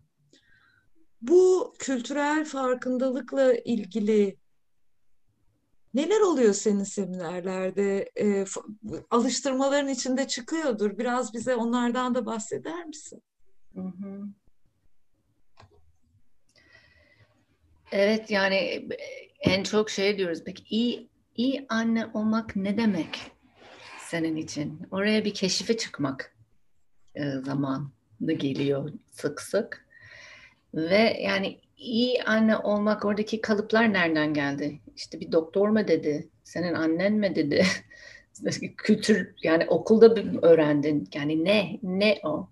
Bu 1.22 1.74
kültürel 1.80 2.46
farkındalıkla 2.46 3.54
ilgili 3.54 4.38
neler 5.94 6.20
oluyor 6.20 6.54
senin 6.54 6.84
seminerlerde? 6.84 8.12
E, 8.20 8.46
alıştırmaların 9.10 9.90
içinde 9.90 10.28
çıkıyordur. 10.28 10.98
Biraz 10.98 11.34
bize 11.34 11.56
onlardan 11.56 12.16
da 12.16 12.26
bahseder 12.26 12.86
misin? 12.86 13.24
Evet 17.92 18.32
yani 18.32 18.90
en 19.42 19.64
çok 19.64 19.90
şey 19.90 20.18
diyoruz. 20.18 20.40
Peki 20.46 20.64
iyi 20.70 21.10
iyi 21.36 21.66
anne 21.70 22.08
olmak 22.14 22.56
ne 22.56 22.78
demek 22.78 23.20
senin 24.00 24.36
için? 24.36 24.80
Oraya 24.92 25.26
bir 25.26 25.34
keşife 25.34 25.78
çıkmak 25.78 26.36
e, 27.16 27.32
zamanı 27.32 28.34
geliyor 28.38 28.92
sık 29.12 29.42
sık. 29.42 29.88
Ve 30.74 31.18
yani 31.22 31.60
iyi 31.78 32.24
anne 32.24 32.58
olmak 32.58 33.06
oradaki 33.06 33.42
kalıplar 33.42 33.94
nereden 33.94 34.34
geldi? 34.34 34.80
İşte 34.96 35.20
bir 35.20 35.32
doktor 35.32 35.70
mu 35.70 35.88
dedi? 35.88 36.30
Senin 36.44 36.74
annen 36.74 37.14
mi 37.14 37.36
dedi? 37.36 37.66
Kültür 38.78 39.36
yani 39.44 39.66
okulda 39.66 40.16
öğrendin. 40.42 41.10
Yani 41.14 41.46
ne? 41.46 41.80
Ne 41.84 42.20
o? 42.24 42.50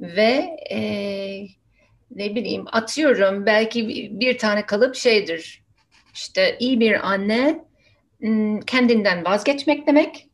Ve 0.00 0.56
e, 0.70 0.80
ne 2.10 2.34
bileyim 2.34 2.64
atıyorum 2.72 3.46
belki 3.46 3.88
bir 4.20 4.38
tane 4.38 4.66
kalıp 4.66 4.94
şeydir. 4.94 5.67
İşte 6.18 6.56
iyi 6.60 6.80
bir 6.80 7.08
anne 7.08 7.64
kendinden 8.66 9.24
vazgeçmek 9.24 9.86
demek. 9.86 10.28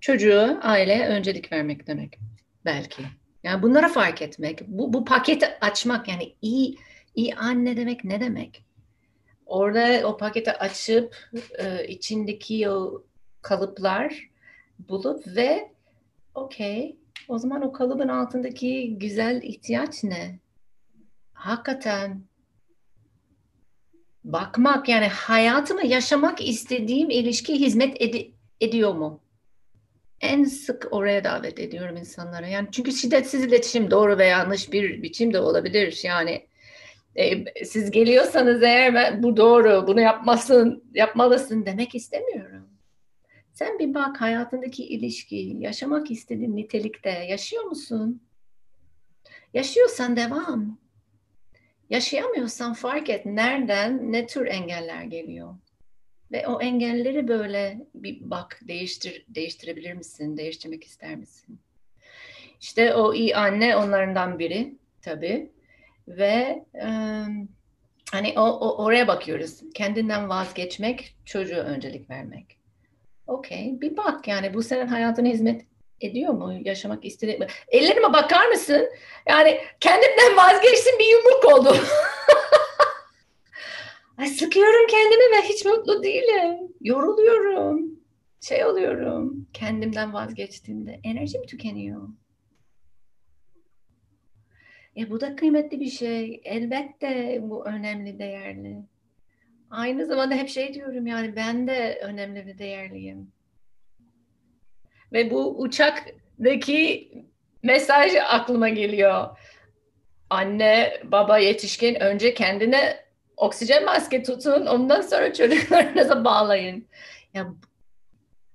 Çocuğu, 0.00 0.58
aile 0.62 1.06
öncelik 1.06 1.52
vermek 1.52 1.86
demek. 1.86 2.18
Belki. 2.64 3.02
Yani 3.42 3.62
bunları 3.62 3.88
fark 3.88 4.22
etmek, 4.22 4.68
bu, 4.68 4.92
bu 4.92 5.04
paketi 5.04 5.46
açmak 5.60 6.08
yani 6.08 6.34
iyi 6.42 6.78
iyi 7.14 7.34
anne 7.34 7.76
demek 7.76 8.04
ne 8.04 8.20
demek? 8.20 8.64
Orada 9.46 10.08
o 10.08 10.16
paketi 10.16 10.52
açıp 10.52 11.16
e, 11.58 11.86
içindeki 11.86 12.70
o 12.70 13.04
kalıplar 13.42 14.30
bulup 14.78 15.26
ve 15.26 15.70
okey 16.34 16.96
o 17.28 17.38
zaman 17.38 17.62
o 17.62 17.72
kalıbın 17.72 18.08
altındaki 18.08 18.98
güzel 18.98 19.42
ihtiyaç 19.42 20.04
ne? 20.04 20.38
Hakikaten 21.32 22.24
bakmak 24.24 24.88
yani 24.88 25.06
hayatımı 25.06 25.86
yaşamak 25.86 26.48
istediğim 26.48 27.10
ilişki 27.10 27.60
hizmet 27.60 28.00
ed- 28.00 28.30
ediyor 28.60 28.94
mu? 28.94 29.20
En 30.20 30.44
sık 30.44 30.88
oraya 30.90 31.24
davet 31.24 31.58
ediyorum 31.58 31.96
insanlara. 31.96 32.46
Yani 32.46 32.68
çünkü 32.72 32.92
şiddetsiz 32.92 33.44
iletişim 33.44 33.90
doğru 33.90 34.18
veya 34.18 34.38
yanlış 34.38 34.72
bir 34.72 35.02
biçimde 35.02 35.40
olabilir. 35.40 36.00
Yani 36.04 36.46
e, 37.16 37.64
siz 37.64 37.90
geliyorsanız 37.90 38.62
eğer 38.62 38.94
ben, 38.94 39.22
bu 39.22 39.36
doğru, 39.36 39.84
bunu 39.86 40.00
yapmasın, 40.00 40.84
yapmalısın 40.94 41.66
demek 41.66 41.94
istemiyorum. 41.94 42.68
Sen 43.52 43.78
bir 43.78 43.94
bak 43.94 44.20
hayatındaki 44.20 44.84
ilişki, 44.84 45.56
yaşamak 45.58 46.10
istediğin 46.10 46.56
nitelikte 46.56 47.10
yaşıyor 47.10 47.64
musun? 47.64 48.22
Yaşıyorsan 49.54 50.16
devam. 50.16 50.83
Yaşayamıyorsan 51.90 52.74
fark 52.74 53.10
et 53.10 53.26
nereden, 53.26 54.12
ne 54.12 54.26
tür 54.26 54.46
engeller 54.46 55.02
geliyor. 55.02 55.54
Ve 56.32 56.46
o 56.46 56.60
engelleri 56.60 57.28
böyle 57.28 57.80
bir 57.94 58.30
bak 58.30 58.60
değiştir 58.68 59.24
değiştirebilir 59.28 59.92
misin? 59.92 60.36
Değiştirmek 60.36 60.84
ister 60.84 61.16
misin? 61.16 61.60
İşte 62.60 62.94
o 62.94 63.14
iyi 63.14 63.36
anne 63.36 63.76
onlardan 63.76 64.38
biri 64.38 64.74
tabii. 65.02 65.50
Ve 66.08 66.64
e, 66.74 66.88
hani 68.12 68.34
o, 68.36 68.42
o 68.42 68.84
oraya 68.84 69.08
bakıyoruz. 69.08 69.60
Kendinden 69.74 70.28
vazgeçmek, 70.28 71.16
çocuğu 71.24 71.56
öncelik 71.56 72.10
vermek. 72.10 72.58
Okey. 73.26 73.80
Bir 73.80 73.96
bak 73.96 74.28
yani 74.28 74.54
bu 74.54 74.62
senin 74.62 74.86
hayatına 74.86 75.28
hizmet 75.28 75.66
ediyor 76.04 76.32
mu? 76.32 76.54
Yaşamak 76.64 77.04
istediğin 77.04 77.40
mi? 77.40 77.46
Ellerime 77.68 78.12
bakar 78.12 78.48
mısın? 78.48 78.88
Yani 79.28 79.60
kendimden 79.80 80.36
vazgeçtim 80.36 80.98
bir 80.98 81.06
yumruk 81.06 81.44
oldu. 81.44 81.76
Ay, 84.18 84.26
sıkıyorum 84.26 84.86
kendimi 84.86 85.36
ve 85.36 85.42
hiç 85.42 85.64
mutlu 85.64 86.02
değilim. 86.02 86.74
Yoruluyorum. 86.80 88.00
Şey 88.40 88.64
oluyorum. 88.64 89.46
Kendimden 89.52 90.12
vazgeçtiğimde 90.12 91.00
enerjim 91.04 91.42
tükeniyor. 91.42 92.08
E 94.96 95.10
bu 95.10 95.20
da 95.20 95.36
kıymetli 95.36 95.80
bir 95.80 95.90
şey. 95.90 96.40
Elbette 96.44 97.38
bu 97.42 97.66
önemli, 97.66 98.18
değerli. 98.18 98.82
Aynı 99.70 100.06
zamanda 100.06 100.34
hep 100.34 100.48
şey 100.48 100.74
diyorum 100.74 101.06
yani 101.06 101.36
ben 101.36 101.66
de 101.66 102.00
önemli 102.02 102.46
ve 102.46 102.58
değerliyim. 102.58 103.32
Ve 105.12 105.30
bu 105.30 105.60
uçaktaki 105.60 107.10
mesaj 107.62 108.12
aklıma 108.28 108.68
geliyor. 108.68 109.38
Anne, 110.30 111.00
baba, 111.04 111.38
yetişkin 111.38 111.94
önce 111.94 112.34
kendine 112.34 113.04
oksijen 113.36 113.84
maske 113.84 114.22
tutun, 114.22 114.66
ondan 114.66 115.00
sonra 115.00 115.32
çocuklarınıza 115.32 116.24
bağlayın. 116.24 116.86
Ya 117.34 117.54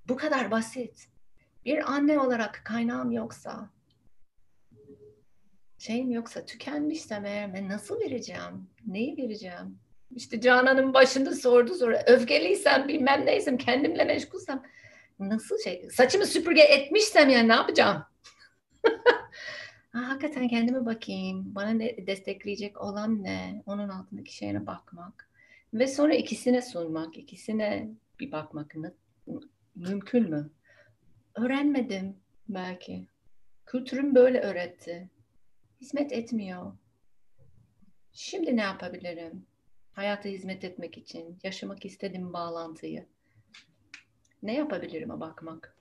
bu 0.08 0.16
kadar 0.16 0.50
basit. 0.50 1.06
Bir 1.64 1.92
anne 1.92 2.18
olarak 2.18 2.60
kaynağım 2.64 3.10
yoksa, 3.10 3.70
şeyim 5.78 6.10
yoksa, 6.10 6.44
tükenmişsem 6.44 7.26
eğer 7.26 7.54
ben 7.54 7.68
nasıl 7.68 8.00
vereceğim? 8.00 8.68
Neyi 8.86 9.16
vereceğim? 9.16 9.78
İşte 10.16 10.40
Canan'ın 10.40 10.94
başında 10.94 11.34
sordu 11.34 11.74
soru. 11.74 11.96
Öfkeliysem, 12.06 12.88
bilmem 12.88 13.26
neysem, 13.26 13.58
kendimle 13.58 14.04
meşgulsem 14.04 14.62
nasıl 15.28 15.58
şey, 15.58 15.88
saçımı 15.90 16.26
süpürge 16.26 16.62
etmişsem 16.62 17.28
yani 17.28 17.48
ne 17.48 17.52
yapacağım? 17.52 18.04
ha, 19.92 20.08
hakikaten 20.08 20.48
kendime 20.48 20.86
bakayım. 20.86 21.54
Bana 21.54 21.70
ne 21.70 22.06
destekleyecek 22.06 22.80
olan 22.80 23.22
ne? 23.22 23.62
Onun 23.66 23.88
altındaki 23.88 24.36
şeyine 24.36 24.66
bakmak. 24.66 25.30
Ve 25.74 25.86
sonra 25.86 26.14
ikisine 26.14 26.62
sunmak, 26.62 27.16
ikisine 27.16 27.88
bir 28.20 28.32
bakmak 28.32 28.74
mümkün 29.76 30.30
mü? 30.30 30.50
Öğrenmedim 31.34 32.16
belki. 32.48 33.06
Kültürüm 33.66 34.14
böyle 34.14 34.40
öğretti. 34.40 35.08
Hizmet 35.80 36.12
etmiyor. 36.12 36.72
Şimdi 38.12 38.56
ne 38.56 38.60
yapabilirim? 38.60 39.46
Hayata 39.92 40.28
hizmet 40.28 40.64
etmek 40.64 40.98
için, 40.98 41.38
yaşamak 41.42 41.84
istediğim 41.84 42.32
bağlantıyı. 42.32 43.06
Ne 44.42 44.54
yapabilirim 44.54 45.20
bakmak? 45.20 45.76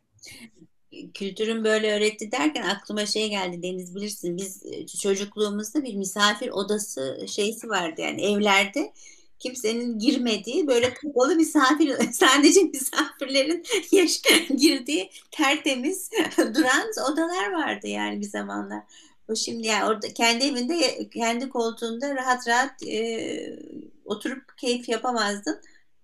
Kültürün 1.14 1.64
böyle 1.64 1.94
öğretti 1.94 2.32
derken 2.32 2.64
aklıma 2.64 3.06
şey 3.06 3.30
geldi 3.30 3.64
Deniz 3.64 3.96
bilirsin 3.96 4.38
biz 4.38 4.66
e, 4.66 4.88
çocukluğumuzda 4.88 5.84
bir 5.84 5.96
misafir 5.96 6.50
odası 6.50 7.26
şeysi 7.28 7.70
vardı 7.70 8.02
yani 8.02 8.26
evlerde 8.26 8.94
kimsenin 9.40 10.00
girmediği 10.00 10.68
böyle 10.68 10.94
kapalı 10.94 11.36
misafir 11.36 11.96
sadece 12.12 12.64
misafirlerin 12.64 13.64
yaş, 13.92 14.22
girdiği 14.58 15.10
tertemiz 15.32 16.10
duran 16.38 17.14
odalar 17.14 17.52
vardı 17.52 17.88
yani 17.88 18.20
bir 18.20 18.30
zamanlar. 18.30 18.84
O 19.30 19.36
şimdi 19.36 19.68
yani 19.68 19.90
orada 19.90 20.14
kendi 20.14 20.46
evinde 20.46 21.10
kendi 21.10 21.50
koltuğunda 21.50 22.16
rahat 22.16 22.48
rahat 22.48 22.84
e, 22.84 23.60
oturup 24.06 24.58
keyif 24.58 24.90
yapamazdın. 24.90 25.62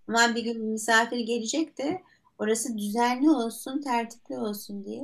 Ama 0.07 0.35
bir 0.35 0.43
gün 0.43 0.65
misafir 0.65 1.19
gelecek 1.19 1.77
de 1.77 2.01
orası 2.37 2.77
düzenli 2.77 3.29
olsun, 3.29 3.81
tertipli 3.81 4.37
olsun 4.37 4.85
diye. 4.85 5.03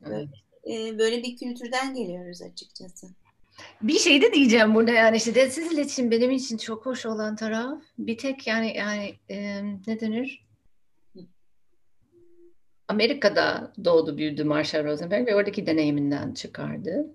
Böyle, 0.00 0.28
evet. 0.66 0.94
e, 0.94 0.98
böyle 0.98 1.22
bir 1.22 1.36
kültürden 1.36 1.94
geliyoruz 1.94 2.42
açıkçası. 2.42 3.06
Bir 3.82 3.98
şey 3.98 4.22
de 4.22 4.32
diyeceğim 4.32 4.74
burada 4.74 4.90
yani 4.90 5.20
şiddetsiz 5.20 5.72
iletişim 5.72 6.10
benim 6.10 6.30
için 6.30 6.56
çok 6.56 6.86
hoş 6.86 7.06
olan 7.06 7.36
taraf. 7.36 7.82
Bir 7.98 8.18
tek 8.18 8.46
yani 8.46 8.76
yani 8.76 9.14
e, 9.28 9.64
ne 9.86 10.00
denir? 10.00 10.46
Amerika'da 12.88 13.72
doğdu 13.84 14.18
büyüdü 14.18 14.44
Marshall 14.44 14.84
Rosenberg 14.84 15.26
ve 15.26 15.34
oradaki 15.34 15.66
deneyiminden 15.66 16.34
çıkardı. 16.34 17.06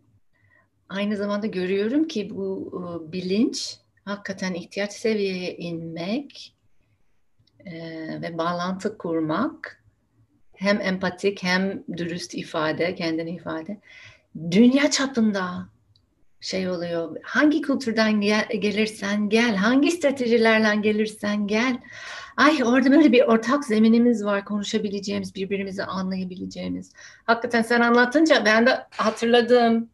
Aynı 0.89 1.17
zamanda 1.17 1.47
görüyorum 1.47 2.07
ki 2.07 2.29
bu 2.29 2.71
e, 2.73 3.11
bilinç 3.11 3.77
hakikaten 4.05 4.53
ihtiyaç 4.53 4.93
seviyeye 4.93 5.57
inmek 5.57 6.54
e, 7.65 7.73
ve 8.21 8.37
bağlantı 8.37 8.97
kurmak 8.97 9.83
hem 10.53 10.81
empatik 10.81 11.43
hem 11.43 11.83
dürüst 11.97 12.35
ifade, 12.35 12.95
kendini 12.95 13.31
ifade 13.31 13.77
dünya 14.51 14.91
çapında 14.91 15.69
şey 16.41 16.69
oluyor. 16.69 17.17
Hangi 17.23 17.61
kültürden 17.61 18.21
gel, 18.21 18.47
gelirsen 18.59 19.29
gel, 19.29 19.55
hangi 19.55 19.91
stratejilerle 19.91 20.81
gelirsen 20.81 21.47
gel. 21.47 21.77
Ay 22.37 22.63
orada 22.63 22.91
böyle 22.91 23.11
bir 23.11 23.21
ortak 23.21 23.65
zeminimiz 23.65 24.25
var 24.25 24.45
konuşabileceğimiz, 24.45 25.35
birbirimizi 25.35 25.83
anlayabileceğimiz. 25.83 26.93
Hakikaten 27.23 27.61
sen 27.61 27.81
anlatınca 27.81 28.45
ben 28.45 28.65
de 28.65 28.87
hatırladım. 28.89 29.89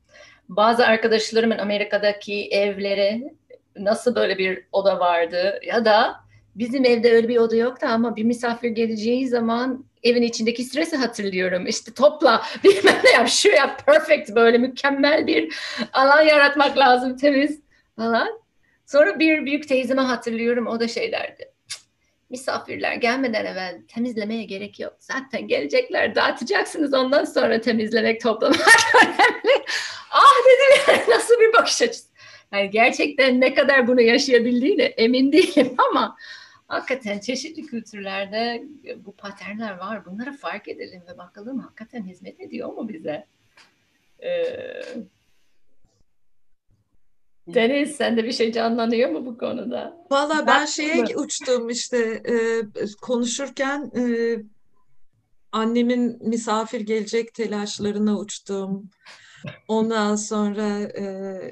Bazı 0.49 0.85
arkadaşlarımın 0.85 1.57
Amerika'daki 1.57 2.47
evleri 2.49 3.33
nasıl 3.77 4.15
böyle 4.15 4.37
bir 4.37 4.63
oda 4.71 4.99
vardı 4.99 5.59
ya 5.67 5.85
da 5.85 6.15
bizim 6.55 6.85
evde 6.85 7.11
öyle 7.11 7.27
bir 7.27 7.37
oda 7.37 7.55
yoktu 7.55 7.87
ama 7.89 8.15
bir 8.15 8.23
misafir 8.23 8.69
geleceği 8.69 9.27
zaman 9.27 9.85
evin 10.03 10.21
içindeki 10.21 10.63
stresi 10.63 10.97
hatırlıyorum. 10.97 11.67
İşte 11.67 11.93
topla 11.93 12.43
bilmem 12.63 12.99
ne 13.03 13.09
yap 13.09 13.27
şu 13.27 13.49
yap 13.49 13.85
perfect 13.85 14.35
böyle 14.35 14.57
mükemmel 14.57 15.27
bir 15.27 15.55
alan 15.93 16.21
yaratmak 16.21 16.77
lazım 16.77 17.17
temiz 17.17 17.59
falan. 17.95 18.41
Sonra 18.85 19.19
bir 19.19 19.45
büyük 19.45 19.67
teyzeme 19.67 20.01
hatırlıyorum 20.01 20.67
o 20.67 20.79
da 20.79 20.87
şey 20.87 21.11
derdi. 21.11 21.51
Misafirler 22.29 22.95
gelmeden 22.95 23.45
evvel 23.45 23.81
temizlemeye 23.87 24.43
gerek 24.43 24.79
yok. 24.79 24.93
Zaten 24.99 25.47
gelecekler 25.47 26.15
dağıtacaksınız 26.15 26.93
ondan 26.93 27.25
sonra 27.25 27.61
temizlemek 27.61 28.21
toplamak 28.21 28.59
önemli. 29.03 29.65
ah 30.11 30.33
dedim 30.45 31.03
nasıl 31.09 31.39
bir 31.39 31.53
bakış 31.53 31.81
açısı. 31.81 32.11
Yani 32.53 32.69
gerçekten 32.69 33.41
ne 33.41 33.53
kadar 33.53 33.87
bunu 33.87 34.01
yaşayabildiğine 34.01 34.83
emin 34.83 35.31
değilim 35.31 35.75
ama 35.89 36.17
hakikaten 36.71 37.19
çeşitli 37.19 37.65
kültürlerde 37.65 38.63
bu 39.05 39.11
paternler 39.11 39.77
var. 39.77 40.05
Bunları 40.05 40.33
fark 40.33 40.67
edelim 40.67 41.03
ve 41.13 41.17
bakalım 41.17 41.59
hakikaten 41.59 42.03
hizmet 42.03 42.39
ediyor 42.39 42.73
mu 42.73 42.89
bize? 42.89 43.27
Ee, 44.23 44.81
Deniz 47.47 47.95
sende 47.95 48.23
bir 48.23 48.31
şey 48.31 48.51
canlanıyor 48.51 49.09
mu 49.09 49.25
bu 49.25 49.37
konuda? 49.37 50.05
Valla 50.11 50.47
ben 50.47 50.65
şeye 50.65 51.05
uçtum 51.17 51.69
işte 51.69 51.97
e, 52.25 52.35
konuşurken 53.01 53.91
e, 53.95 54.03
annemin 55.51 56.29
misafir 56.29 56.81
gelecek 56.81 57.33
telaşlarına 57.33 58.19
uçtum. 58.19 58.89
Ondan 59.67 60.15
sonra 60.15 60.79
e, 60.79 61.05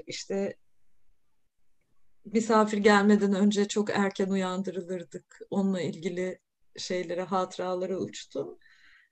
işte 0.08 0.56
misafir 2.34 2.78
gelmeden 2.78 3.34
önce 3.34 3.68
çok 3.68 3.90
erken 3.90 4.30
uyandırılırdık. 4.30 5.40
Onunla 5.50 5.82
ilgili 5.82 6.40
şeylere, 6.78 7.24
hatıralara 7.24 7.98
uçtum. 7.98 8.58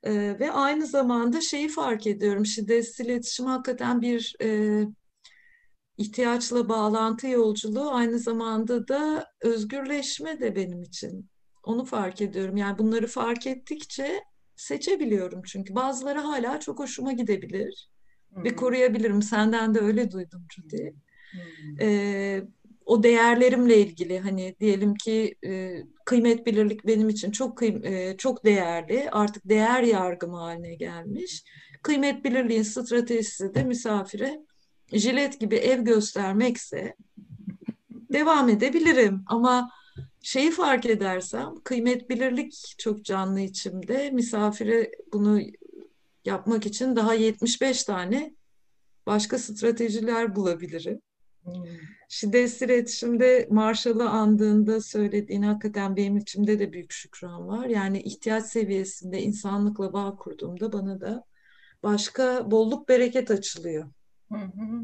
E, 0.02 0.12
ve 0.40 0.52
aynı 0.52 0.86
zamanda 0.86 1.40
şeyi 1.40 1.68
fark 1.68 2.06
ediyorum. 2.06 2.46
Şiddetsiz 2.46 3.06
iletişim 3.06 3.46
hakikaten 3.46 4.00
bir 4.02 4.36
e, 4.42 4.82
ihtiyaçla 5.96 6.68
bağlantı 6.68 7.26
yolculuğu 7.26 7.90
aynı 7.90 8.18
zamanda 8.18 8.88
da 8.88 9.26
özgürleşme 9.40 10.40
de 10.40 10.56
benim 10.56 10.82
için. 10.82 11.30
Onu 11.62 11.84
fark 11.84 12.20
ediyorum. 12.20 12.56
Yani 12.56 12.78
bunları 12.78 13.06
fark 13.06 13.46
ettikçe 13.46 14.20
seçebiliyorum 14.56 15.42
çünkü. 15.42 15.74
Bazıları 15.74 16.18
hala 16.18 16.60
çok 16.60 16.78
hoşuma 16.78 17.12
gidebilir 17.12 17.90
Hı-hı. 18.34 18.44
ve 18.44 18.56
koruyabilirim. 18.56 19.22
Senden 19.22 19.74
de 19.74 19.80
öyle 19.80 20.10
duydum 20.10 20.46
Judy. 20.54 20.90
Ee, 21.80 22.44
o 22.88 23.02
değerlerimle 23.02 23.78
ilgili 23.78 24.18
hani 24.18 24.56
diyelim 24.60 24.94
ki 24.94 25.34
e, 25.44 25.82
kıymet 26.04 26.46
bilirlik 26.46 26.86
benim 26.86 27.08
için 27.08 27.30
çok 27.30 27.62
e, 27.62 28.14
çok 28.18 28.44
değerli. 28.44 29.10
Artık 29.10 29.48
değer 29.48 29.82
yargım 29.82 30.34
haline 30.34 30.74
gelmiş. 30.74 31.44
Kıymet 31.82 32.24
bilirliğin 32.24 32.62
stratejisi 32.62 33.54
de 33.54 33.64
misafire 33.64 34.40
jilet 34.92 35.40
gibi 35.40 35.56
ev 35.56 35.80
göstermekse 35.82 36.94
devam 38.12 38.48
edebilirim 38.48 39.22
ama 39.26 39.70
şeyi 40.22 40.50
fark 40.50 40.86
edersem 40.86 41.54
kıymet 41.64 42.10
bilirlik 42.10 42.74
çok 42.78 43.04
canlı 43.04 43.40
içimde 43.40 44.10
misafire 44.10 44.90
bunu 45.12 45.40
yapmak 46.24 46.66
için 46.66 46.96
daha 46.96 47.14
75 47.14 47.84
tane 47.84 48.34
başka 49.06 49.38
stratejiler 49.38 50.36
bulabilirim. 50.36 51.00
Hmm. 51.44 51.97
Şiddetsiz 52.08 52.62
iletişimde 52.62 53.48
Marshall'ı 53.50 54.08
andığında 54.08 54.80
söylediğin 54.80 55.42
hakikaten 55.42 55.96
benim 55.96 56.16
içimde 56.16 56.58
de 56.58 56.72
büyük 56.72 56.92
şükran 56.92 57.48
var. 57.48 57.66
Yani 57.66 58.02
ihtiyaç 58.02 58.44
seviyesinde 58.44 59.22
insanlıkla 59.22 59.92
bağ 59.92 60.16
kurduğumda 60.16 60.72
bana 60.72 61.00
da 61.00 61.24
başka 61.82 62.50
bolluk 62.50 62.88
bereket 62.88 63.30
açılıyor. 63.30 63.84
Hı 64.32 64.38
hı. 64.38 64.82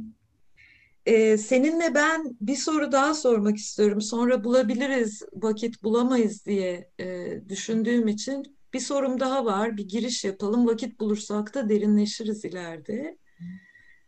Ee, 1.06 1.36
seninle 1.36 1.94
ben 1.94 2.36
bir 2.40 2.56
soru 2.56 2.92
daha 2.92 3.14
sormak 3.14 3.56
istiyorum. 3.56 4.00
Sonra 4.00 4.44
bulabiliriz, 4.44 5.22
vakit 5.32 5.82
bulamayız 5.82 6.46
diye 6.46 6.90
e, 7.00 7.40
düşündüğüm 7.48 8.08
için 8.08 8.58
bir 8.72 8.80
sorum 8.80 9.20
daha 9.20 9.44
var. 9.44 9.76
Bir 9.76 9.88
giriş 9.88 10.24
yapalım. 10.24 10.66
Vakit 10.66 11.00
bulursak 11.00 11.54
da 11.54 11.68
derinleşiriz 11.68 12.44
ileride. 12.44 13.18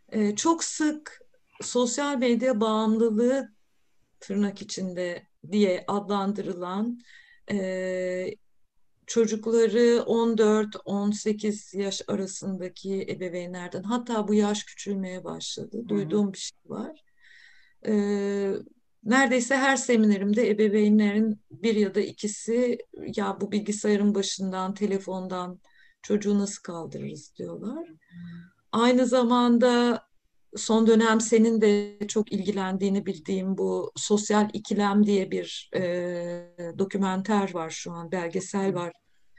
Ee, 0.09 0.37
çok 0.37 0.64
sık 0.64 1.26
sosyal 1.61 2.19
medya 2.19 2.61
bağımlılığı 2.61 3.53
tırnak 4.21 4.62
içinde 4.62 5.27
diye 5.53 5.85
adlandırılan 5.88 7.01
e, 7.51 8.35
çocukları 9.07 10.05
14-18 10.07 11.77
yaş 11.77 12.03
arasındaki 12.09 13.07
ebeveynlerden 13.11 13.83
hatta 13.83 14.29
bu 14.29 14.35
yaş 14.35 14.64
küçülmeye 14.64 15.25
başladı. 15.25 15.79
Hı-hı. 15.79 15.88
Duyduğum 15.88 16.33
bir 16.33 16.38
şey 16.38 16.59
var. 16.66 17.05
Ee, 17.87 18.53
neredeyse 19.05 19.57
her 19.57 19.77
seminerimde 19.77 20.51
ebeveynlerin 20.51 21.40
bir 21.51 21.75
ya 21.75 21.95
da 21.95 22.01
ikisi 22.01 22.79
ya 23.16 23.40
bu 23.40 23.53
bilgisayarın 23.53 24.14
başından, 24.14 24.75
telefondan 24.75 25.61
çocuğu 26.03 26.38
nasıl 26.38 26.62
kaldırırız 26.62 27.35
diyorlar. 27.37 27.88
Aynı 28.73 29.07
zamanda 29.07 30.03
son 30.57 30.87
dönem 30.87 31.21
senin 31.21 31.61
de 31.61 31.99
çok 32.09 32.33
ilgilendiğini 32.33 33.07
bildiğim 33.07 33.59
bu 33.59 33.92
sosyal 33.97 34.51
ikilem 34.53 35.07
diye 35.07 35.31
bir 35.31 35.71
e, 35.75 35.83
dokümenter 36.79 37.55
var 37.55 37.71
şu 37.71 37.92
an, 37.92 38.12
belgesel 38.12 38.75
var. 38.75 38.92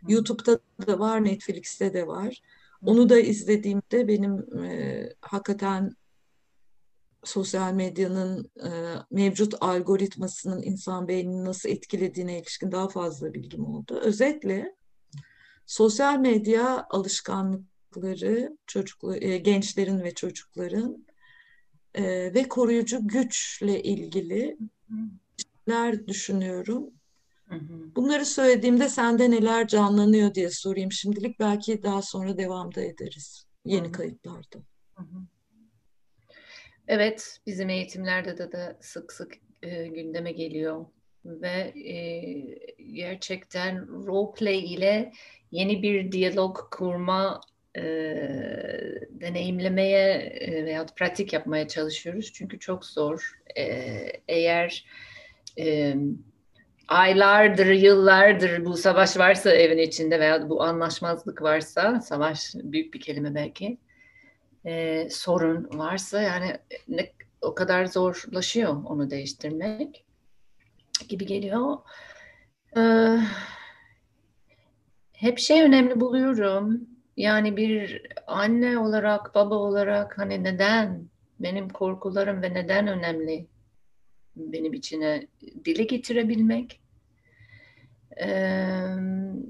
YouTube'da 0.08 0.60
da 0.88 1.00
var, 1.00 1.24
Netflix'te 1.24 1.94
de 1.94 2.08
var. 2.08 2.42
Onu 2.82 3.10
da 3.10 3.20
izlediğimde 3.20 4.08
benim 4.08 4.64
e, 4.64 5.10
hakikaten 5.22 5.96
sosyal 7.24 7.74
medyanın 7.74 8.52
e, 8.64 8.70
mevcut 9.12 9.54
algoritmasının 9.62 10.62
insan 10.62 11.08
beynini 11.08 11.46
nasıl 11.46 11.70
etkilediğine 11.70 12.40
ilişkin 12.40 12.72
daha 12.72 12.88
fazla 12.88 13.34
bilgim 13.34 13.66
oldu. 13.66 14.00
Özetle 14.04 14.76
sosyal 15.66 16.20
medya 16.20 16.88
alışkanlıkları 16.90 18.58
çocuklu, 18.68 19.16
e, 19.16 19.38
gençlerin 19.38 20.04
ve 20.04 20.14
çocukların 20.14 21.07
e, 21.98 22.34
ve 22.34 22.48
koruyucu 22.48 23.08
güçle 23.08 23.84
ilgili 23.84 24.58
şeyler 25.68 26.08
düşünüyorum. 26.08 26.94
Bunları 27.96 28.26
söylediğimde 28.26 28.90
sende 28.90 29.32
neler 29.32 29.68
canlanıyor 29.68 30.34
diye 30.34 30.50
sorayım 30.50 30.92
şimdilik. 30.92 31.40
Belki 31.40 31.84
daha 31.84 32.02
sonra 32.02 32.38
devamda 32.38 32.82
ederiz 32.82 33.46
yeni 33.66 33.92
kayıtlarda. 33.92 34.58
Evet, 36.88 37.40
bizim 37.46 37.70
eğitimlerde 37.70 38.38
de, 38.38 38.52
de 38.52 38.78
sık 38.82 39.14
sık 39.14 39.34
e, 39.64 39.88
gündeme 39.88 40.32
geliyor 40.32 40.86
ve 41.26 41.74
e, 41.90 42.02
gerçekten 42.94 43.88
role 43.88 44.34
play 44.34 44.74
ile 44.74 45.12
yeni 45.52 45.84
bir 45.84 46.12
diyalog 46.12 46.58
kurma 46.72 47.42
e, 47.78 47.84
deneyimlemeye 49.10 50.14
e, 50.14 50.66
veya 50.66 50.86
pratik 50.86 51.34
yapmaya 51.34 51.68
çalışıyoruz. 51.68 52.34
Çünkü 52.34 52.60
çok 52.60 52.86
zor. 52.86 53.40
E, 53.58 53.64
eğer 54.28 54.86
e, 55.60 55.96
aylardır, 56.88 57.66
yıllardır 57.66 58.66
bu 58.66 58.78
savaş 58.78 59.18
varsa 59.18 59.52
evin 59.52 59.78
içinde 59.78 60.20
veya 60.20 60.50
bu 60.50 60.64
anlaşmazlık 60.64 61.42
varsa, 61.42 62.02
savaş 62.02 62.56
büyük 62.56 62.94
bir 62.94 63.00
kelime 63.00 63.36
belki, 63.36 63.78
e, 64.66 65.08
sorun 65.10 65.70
varsa 65.80 66.22
yani 66.22 66.58
ne, 66.88 67.12
o 67.42 67.56
kadar 67.56 67.86
zorlaşıyor 67.86 68.84
onu 68.86 69.10
değiştirmek 69.10 70.06
gibi 71.10 71.26
geliyor. 71.26 71.78
Ee, 72.78 73.20
hep 75.14 75.40
şey 75.40 75.62
önemli 75.62 76.00
buluyorum. 76.00 76.88
Yani 77.18 77.58
bir 77.58 78.08
anne 78.28 78.78
olarak, 78.78 79.36
baba 79.36 79.56
olarak 79.56 80.18
hani 80.18 80.44
neden 80.44 81.10
benim 81.40 81.70
korkularım 81.70 82.42
ve 82.42 82.54
neden 82.54 82.88
önemli 82.88 83.48
benim 84.36 84.74
içine 84.74 85.28
dile 85.66 85.84
getirebilmek? 85.84 86.82
Ee, 88.18 88.28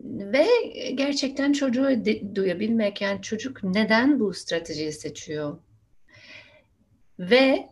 ve 0.04 0.48
gerçekten 0.96 1.54
çocuğu 1.54 1.90
duyabilmek. 2.36 3.02
Yani 3.02 3.22
çocuk 3.22 3.64
neden 3.64 4.20
bu 4.20 4.34
stratejiyi 4.34 4.92
seçiyor? 4.92 5.58
Ve 7.20 7.70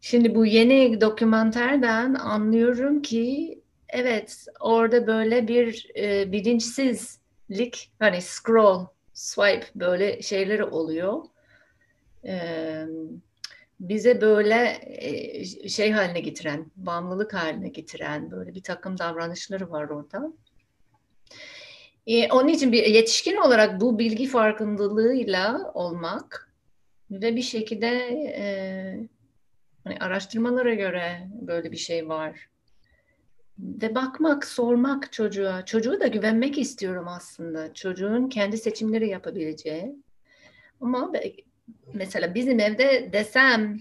şimdi 0.00 0.34
bu 0.34 0.46
yeni 0.46 1.00
dokümanterden 1.00 2.14
anlıyorum 2.14 3.02
ki 3.02 3.58
evet 3.88 4.46
orada 4.60 5.06
böyle 5.06 5.48
bir 5.48 5.90
e, 5.96 6.32
bilinçsizlik 6.32 7.92
hani 7.98 8.22
scroll 8.22 8.86
swipe 9.14 9.66
böyle 9.74 10.22
şeyleri 10.22 10.64
oluyor. 10.64 11.24
Bize 13.80 14.20
böyle 14.20 14.80
şey 15.68 15.90
haline 15.90 16.20
getiren, 16.20 16.66
bağımlılık 16.76 17.34
haline 17.34 17.68
getiren 17.68 18.30
böyle 18.30 18.54
bir 18.54 18.62
takım 18.62 18.98
davranışları 18.98 19.70
var 19.70 19.88
orada. 19.88 20.32
Onun 22.30 22.48
için 22.48 22.72
bir 22.72 22.86
yetişkin 22.86 23.36
olarak 23.36 23.80
bu 23.80 23.98
bilgi 23.98 24.26
farkındalığıyla 24.26 25.72
olmak 25.74 26.52
ve 27.10 27.36
bir 27.36 27.42
şekilde 27.42 27.88
e, 28.36 28.44
hani 29.84 29.98
araştırmalara 29.98 30.74
göre 30.74 31.28
böyle 31.40 31.72
bir 31.72 31.76
şey 31.76 32.08
var. 32.08 32.51
Ve 33.58 33.94
bakmak, 33.94 34.44
sormak 34.44 35.12
çocuğa. 35.12 35.64
Çocuğu 35.64 36.00
da 36.00 36.06
güvenmek 36.06 36.58
istiyorum 36.58 37.08
aslında. 37.08 37.74
Çocuğun 37.74 38.28
kendi 38.28 38.58
seçimleri 38.58 39.08
yapabileceği. 39.08 39.96
Ama 40.80 41.12
mesela 41.94 42.34
bizim 42.34 42.60
evde 42.60 43.10
desem 43.12 43.80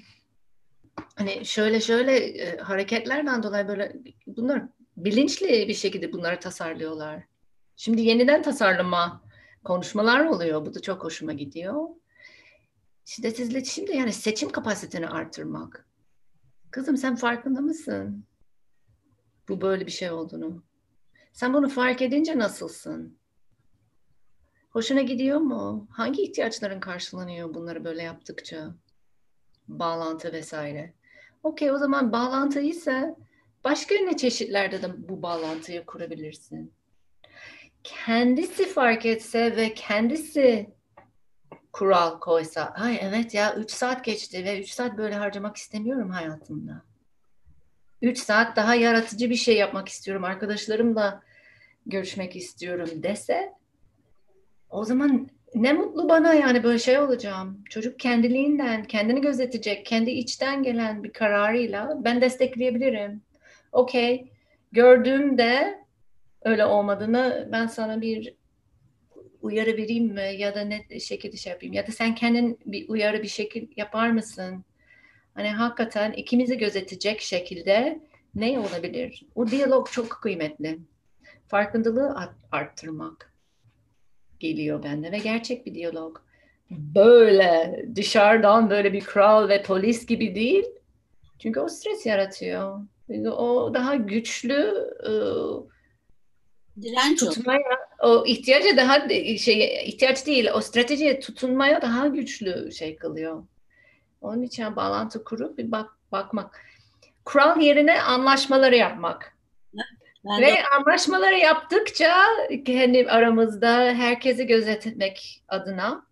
hani 1.15 1.45
şöyle 1.45 1.81
şöyle 1.81 2.17
e, 2.17 2.57
hareketlerden 2.57 3.43
dolayı 3.43 3.67
böyle 3.67 3.95
bunlar 4.27 4.63
bilinçli 4.97 5.67
bir 5.67 5.73
şekilde 5.73 6.13
bunları 6.13 6.39
tasarlıyorlar. 6.39 7.23
Şimdi 7.75 8.01
yeniden 8.01 8.41
tasarlama 8.41 9.21
konuşmalar 9.63 10.25
oluyor. 10.25 10.65
Bu 10.65 10.73
da 10.73 10.81
çok 10.81 11.03
hoşuma 11.03 11.33
gidiyor. 11.33 11.87
Şiddetsiz 13.05 13.49
iletişim 13.49 13.87
de 13.87 13.93
yani 13.93 14.13
seçim 14.13 14.49
kapasiteni 14.49 15.07
artırmak. 15.07 15.87
Kızım 16.71 16.97
sen 16.97 17.15
farkında 17.15 17.61
mısın? 17.61 18.25
Bu 19.49 19.61
böyle 19.61 19.85
bir 19.85 19.91
şey 19.91 20.11
olduğunu. 20.11 20.63
Sen 21.33 21.53
bunu 21.53 21.69
fark 21.69 22.01
edince 22.01 22.37
nasılsın? 22.37 23.17
Hoşuna 24.69 25.01
gidiyor 25.01 25.39
mu? 25.39 25.87
Hangi 25.91 26.21
ihtiyaçların 26.23 26.79
karşılanıyor 26.79 27.53
bunları 27.53 27.83
böyle 27.83 28.03
yaptıkça? 28.03 28.75
Bağlantı 29.67 30.33
vesaire. 30.33 30.93
Okey 31.43 31.71
o 31.71 31.77
zaman 31.77 32.11
bağlantı 32.11 32.61
ise 32.61 33.15
başka 33.63 33.95
ne 33.95 34.17
çeşitlerde 34.17 34.81
de 34.81 35.09
bu 35.09 35.21
bağlantıyı 35.21 35.85
kurabilirsin? 35.85 36.73
Kendisi 37.83 38.65
fark 38.65 39.05
etse 39.05 39.55
ve 39.55 39.73
kendisi 39.73 40.73
kural 41.71 42.19
koysa, 42.19 42.65
ay 42.65 42.99
evet 43.01 43.33
ya 43.33 43.55
3 43.55 43.71
saat 43.71 44.05
geçti 44.05 44.45
ve 44.45 44.61
3 44.61 44.69
saat 44.69 44.97
böyle 44.97 45.15
harcamak 45.15 45.57
istemiyorum 45.57 46.09
hayatımda. 46.09 46.90
3 48.01 48.17
saat 48.17 48.55
daha 48.55 48.75
yaratıcı 48.75 49.29
bir 49.29 49.35
şey 49.35 49.55
yapmak 49.57 49.89
istiyorum, 49.89 50.23
arkadaşlarımla 50.23 51.23
görüşmek 51.85 52.35
istiyorum 52.35 52.89
dese 52.95 53.53
o 54.69 54.85
zaman 54.85 55.29
ne 55.55 55.73
mutlu 55.73 56.09
bana 56.09 56.33
yani 56.33 56.63
böyle 56.63 56.79
şey 56.79 56.99
olacağım. 56.99 57.63
Çocuk 57.69 57.99
kendiliğinden, 57.99 58.83
kendini 58.83 59.21
gözetecek, 59.21 59.85
kendi 59.85 60.11
içten 60.11 60.63
gelen 60.63 61.03
bir 61.03 61.13
kararıyla 61.13 61.97
ben 62.03 62.21
destekleyebilirim. 62.21 63.21
Okey, 63.71 64.31
gördüğümde 64.71 65.81
öyle 66.41 66.65
olmadığını 66.65 67.49
ben 67.51 67.67
sana 67.67 68.01
bir 68.01 68.33
uyarı 69.41 69.77
vereyim 69.77 70.13
mi 70.13 70.35
ya 70.37 70.55
da 70.55 70.61
ne 70.61 70.99
şekilde 70.99 71.37
şey 71.37 71.51
yapayım 71.51 71.73
ya 71.73 71.87
da 71.87 71.91
sen 71.91 72.15
kendin 72.15 72.59
bir 72.65 72.89
uyarı 72.89 73.23
bir 73.23 73.27
şekil 73.27 73.67
yapar 73.77 74.09
mısın? 74.09 74.65
Hani 75.33 75.49
hakikaten 75.49 76.11
ikimizi 76.11 76.57
gözetecek 76.57 77.21
şekilde 77.21 77.99
ne 78.35 78.59
olabilir? 78.59 79.25
O 79.35 79.47
diyalog 79.47 79.91
çok 79.91 80.11
kıymetli. 80.11 80.79
Farkındalığı 81.47 82.31
arttırmak 82.51 83.33
geliyor 84.39 84.83
bende 84.83 85.11
ve 85.11 85.17
gerçek 85.17 85.65
bir 85.65 85.75
diyalog. 85.75 86.17
Böyle 86.71 87.85
dışarıdan 87.95 88.69
böyle 88.69 88.93
bir 88.93 89.01
kral 89.01 89.49
ve 89.49 89.63
polis 89.63 90.05
gibi 90.05 90.35
değil. 90.35 90.65
Çünkü 91.39 91.59
o 91.59 91.67
stres 91.67 92.05
yaratıyor. 92.05 92.79
O 93.25 93.73
daha 93.73 93.95
güçlü 93.95 94.89
e, 95.03 95.11
Direnç 96.81 97.19
tutmaya, 97.19 97.79
o 98.03 98.25
ihtiyacı 98.25 98.77
daha 98.77 99.09
şey 99.37 99.83
ihtiyaç 99.85 100.27
değil, 100.27 100.49
o 100.53 100.61
stratejiye 100.61 101.19
tutunmaya 101.19 101.81
daha 101.81 102.07
güçlü 102.07 102.71
şey 102.71 102.95
kılıyor. 102.95 103.43
Onun 104.21 104.41
için 104.41 104.75
bağlantı 104.75 105.23
kurup 105.23 105.57
bir 105.57 105.71
bak 105.71 105.89
bakmak. 106.11 106.65
Kural 107.25 107.59
yerine 107.59 108.01
anlaşmaları 108.01 108.75
yapmak. 108.75 109.37
Ben 110.25 110.41
Ve 110.41 110.47
de... 110.47 110.63
anlaşmaları 110.79 111.37
yaptıkça 111.37 112.13
kendi 112.65 113.07
aramızda 113.09 113.93
herkesi 113.93 114.47
gözetmek 114.47 115.43
adına 115.47 116.05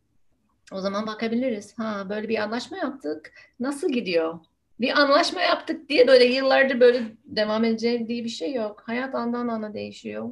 o 0.71 0.79
zaman 0.79 1.07
bakabiliriz. 1.07 1.79
Ha 1.79 2.05
böyle 2.09 2.29
bir 2.29 2.37
anlaşma 2.37 2.77
yaptık. 2.77 3.33
Nasıl 3.59 3.91
gidiyor? 3.91 4.39
Bir 4.79 4.99
anlaşma 4.99 5.41
yaptık 5.41 5.89
diye 5.89 6.07
böyle 6.07 6.25
yıllardır 6.25 6.79
böyle 6.79 7.03
devam 7.25 7.63
edeceği 7.63 8.07
diye 8.07 8.23
bir 8.23 8.29
şey 8.29 8.53
yok. 8.53 8.83
Hayat 8.85 9.15
andan 9.15 9.47
ana 9.47 9.73
değişiyor. 9.73 10.29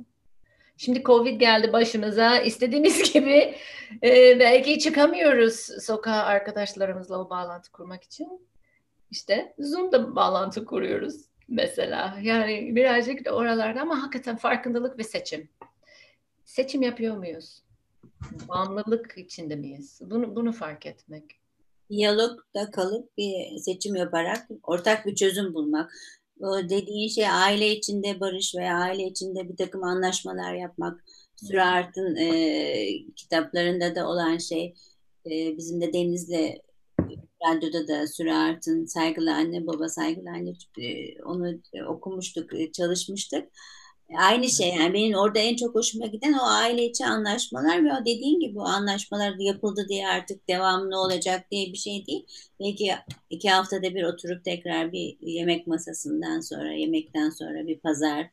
Şimdi 0.78 1.04
Covid 1.04 1.40
geldi 1.40 1.74
başımıza. 1.74 2.40
İstediğimiz 2.40 3.14
gibi 3.14 3.56
e, 4.04 4.40
belki 4.40 4.80
çıkamıyoruz 4.80 5.56
sokağa 5.82 6.24
arkadaşlarımızla 6.24 7.20
o 7.20 7.30
bağlantı 7.30 7.72
kurmak 7.72 8.04
için. 8.04 8.48
İşte 9.12 9.54
Zoom'da 9.60 10.16
bağlantı 10.16 10.66
kuruyoruz 10.66 11.16
mesela. 11.48 12.18
Yani 12.22 12.76
birazcık 12.76 13.26
da 13.26 13.32
oralarda 13.32 13.82
ama 13.82 14.04
hakikaten 14.04 14.38
farkındalık 14.38 15.00
ve 15.00 15.04
seçim. 15.04 15.50
Seçim 16.46 16.82
yapıyor 16.82 17.18
muyuz? 17.18 17.64
Bağımlılık 18.50 19.18
içinde 19.18 19.56
miyiz? 19.56 20.00
Bunu, 20.04 20.36
bunu 20.36 20.52
fark 20.52 20.86
etmek. 20.86 21.24
Diyalogda 21.90 22.72
kalıp 22.72 23.18
bir 23.18 23.58
seçim 23.58 23.96
yaparak 23.96 24.48
ortak 24.64 25.06
bir 25.06 25.16
çözüm 25.16 25.54
bulmak. 25.54 25.92
Dediğin 26.42 27.08
şey 27.08 27.30
aile 27.30 27.76
içinde 27.76 28.20
barış 28.20 28.56
veya 28.56 28.78
aile 28.78 29.04
içinde 29.04 29.50
bir 29.50 29.58
takım 29.58 29.84
anlaşmalar 29.84 30.54
yapmak. 30.54 31.04
Sürart'ın 31.36 32.16
e, 32.16 33.06
kitaplarında 33.16 33.96
da 33.96 34.10
olan 34.10 34.38
şey 34.38 34.74
e, 35.26 35.58
bizim 35.58 35.82
de 35.82 35.94
Deniz'le 35.94 36.58
radyoda 37.48 37.88
da 37.88 38.08
Sürart'ın 38.08 38.86
Saygılı 38.86 39.34
Anne 39.34 39.68
Baba 39.68 39.90
Saygılı 39.90 40.30
Anne 40.30 40.54
onu 41.26 41.60
okumuştuk, 41.88 42.74
çalışmıştık. 42.74 43.50
Aynı 44.16 44.50
şey 44.50 44.70
yani 44.76 44.94
benim 44.94 45.18
orada 45.18 45.40
en 45.40 45.56
çok 45.56 45.76
hoşuma 45.76 46.06
giden 46.06 46.34
o 46.34 46.44
aile 46.44 46.86
içi 46.86 47.06
anlaşmalar 47.06 47.86
ve 47.86 47.94
o 47.94 48.06
dediğin 48.06 48.40
gibi 48.40 48.56
bu 48.56 48.64
anlaşmalar 48.64 49.36
yapıldı 49.40 49.86
diye 49.90 50.08
artık 50.08 50.48
devamlı 50.50 50.98
olacak 51.00 51.52
diye 51.52 51.74
bir 51.74 51.78
şey 51.78 52.06
değil. 52.08 52.26
Belki 52.60 52.96
iki 53.30 53.50
haftada 53.50 53.96
bir 53.96 54.04
oturup 54.04 54.44
tekrar 54.46 54.92
bir 54.92 55.18
yemek 55.22 55.68
masasından 55.68 56.40
sonra 56.40 56.74
yemekten 56.74 57.30
sonra 57.30 57.68
bir 57.68 57.80
pazar 57.80 58.30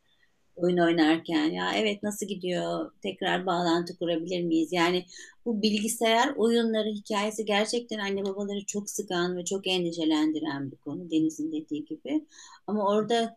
oyun 0.56 0.78
oynarken 0.78 1.50
ya 1.50 1.72
evet 1.76 2.02
nasıl 2.02 2.26
gidiyor 2.26 2.92
tekrar 3.02 3.46
bağlantı 3.46 3.98
kurabilir 3.98 4.42
miyiz? 4.42 4.72
Yani 4.72 5.04
bu 5.46 5.62
bilgisayar 5.62 6.34
oyunları 6.36 6.88
hikayesi 6.88 7.44
gerçekten 7.44 7.98
anne 7.98 8.24
babaları 8.24 8.66
çok 8.66 8.90
sıkan 8.90 9.36
ve 9.36 9.44
çok 9.44 9.66
endişelendiren 9.66 10.70
bir 10.72 10.76
konu 10.76 11.10
Deniz'in 11.10 11.52
dediği 11.52 11.84
gibi. 11.84 12.26
Ama 12.66 12.88
orada 12.88 13.36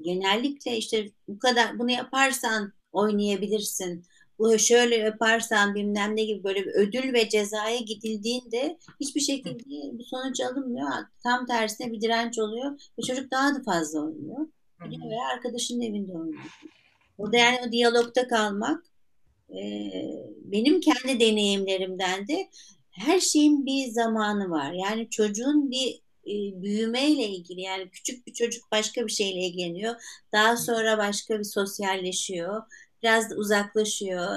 genellikle 0.00 0.76
işte 0.76 1.10
bu 1.28 1.38
kadar 1.38 1.78
bunu 1.78 1.90
yaparsan 1.90 2.72
oynayabilirsin. 2.92 4.04
Bu 4.38 4.58
şöyle 4.58 4.96
yaparsan 4.96 5.74
bilmem 5.74 6.16
ne 6.16 6.24
gibi 6.24 6.44
böyle 6.44 6.64
bir 6.64 6.72
ödül 6.74 7.12
ve 7.12 7.28
cezaya 7.28 7.78
gidildiğinde 7.78 8.78
hiçbir 9.00 9.20
şekilde 9.20 9.98
bir 9.98 10.04
sonuç 10.04 10.40
alınmıyor. 10.40 10.88
Tam 11.22 11.46
tersine 11.46 11.92
bir 11.92 12.00
direnç 12.00 12.38
oluyor 12.38 12.72
ve 12.98 13.02
çocuk 13.02 13.30
daha 13.30 13.54
da 13.54 13.62
fazla 13.62 14.00
oynuyor. 14.00 14.46
Gidiyor 14.84 15.30
arkadaşının 15.34 15.80
evinde 15.80 16.12
oynuyor. 16.12 16.58
Orada 17.18 17.36
yani 17.36 17.58
o 17.68 17.72
diyalogta 17.72 18.28
kalmak 18.28 18.84
e, 19.50 19.62
benim 20.44 20.80
kendi 20.80 21.20
deneyimlerimden 21.20 22.28
de 22.28 22.48
her 22.90 23.20
şeyin 23.20 23.66
bir 23.66 23.86
zamanı 23.90 24.50
var. 24.50 24.72
Yani 24.72 25.10
çocuğun 25.10 25.70
bir 25.70 26.01
e, 26.26 26.62
büyümeyle 26.62 27.28
ilgili 27.28 27.60
yani 27.60 27.90
küçük 27.90 28.26
bir 28.26 28.32
çocuk 28.32 28.72
başka 28.72 29.06
bir 29.06 29.12
şeyle 29.12 29.40
ilgileniyor. 29.40 29.94
Daha 30.32 30.56
sonra 30.56 30.98
başka 30.98 31.38
bir 31.38 31.44
sosyalleşiyor. 31.44 32.62
Biraz 33.02 33.30
da 33.30 33.34
uzaklaşıyor. 33.34 34.36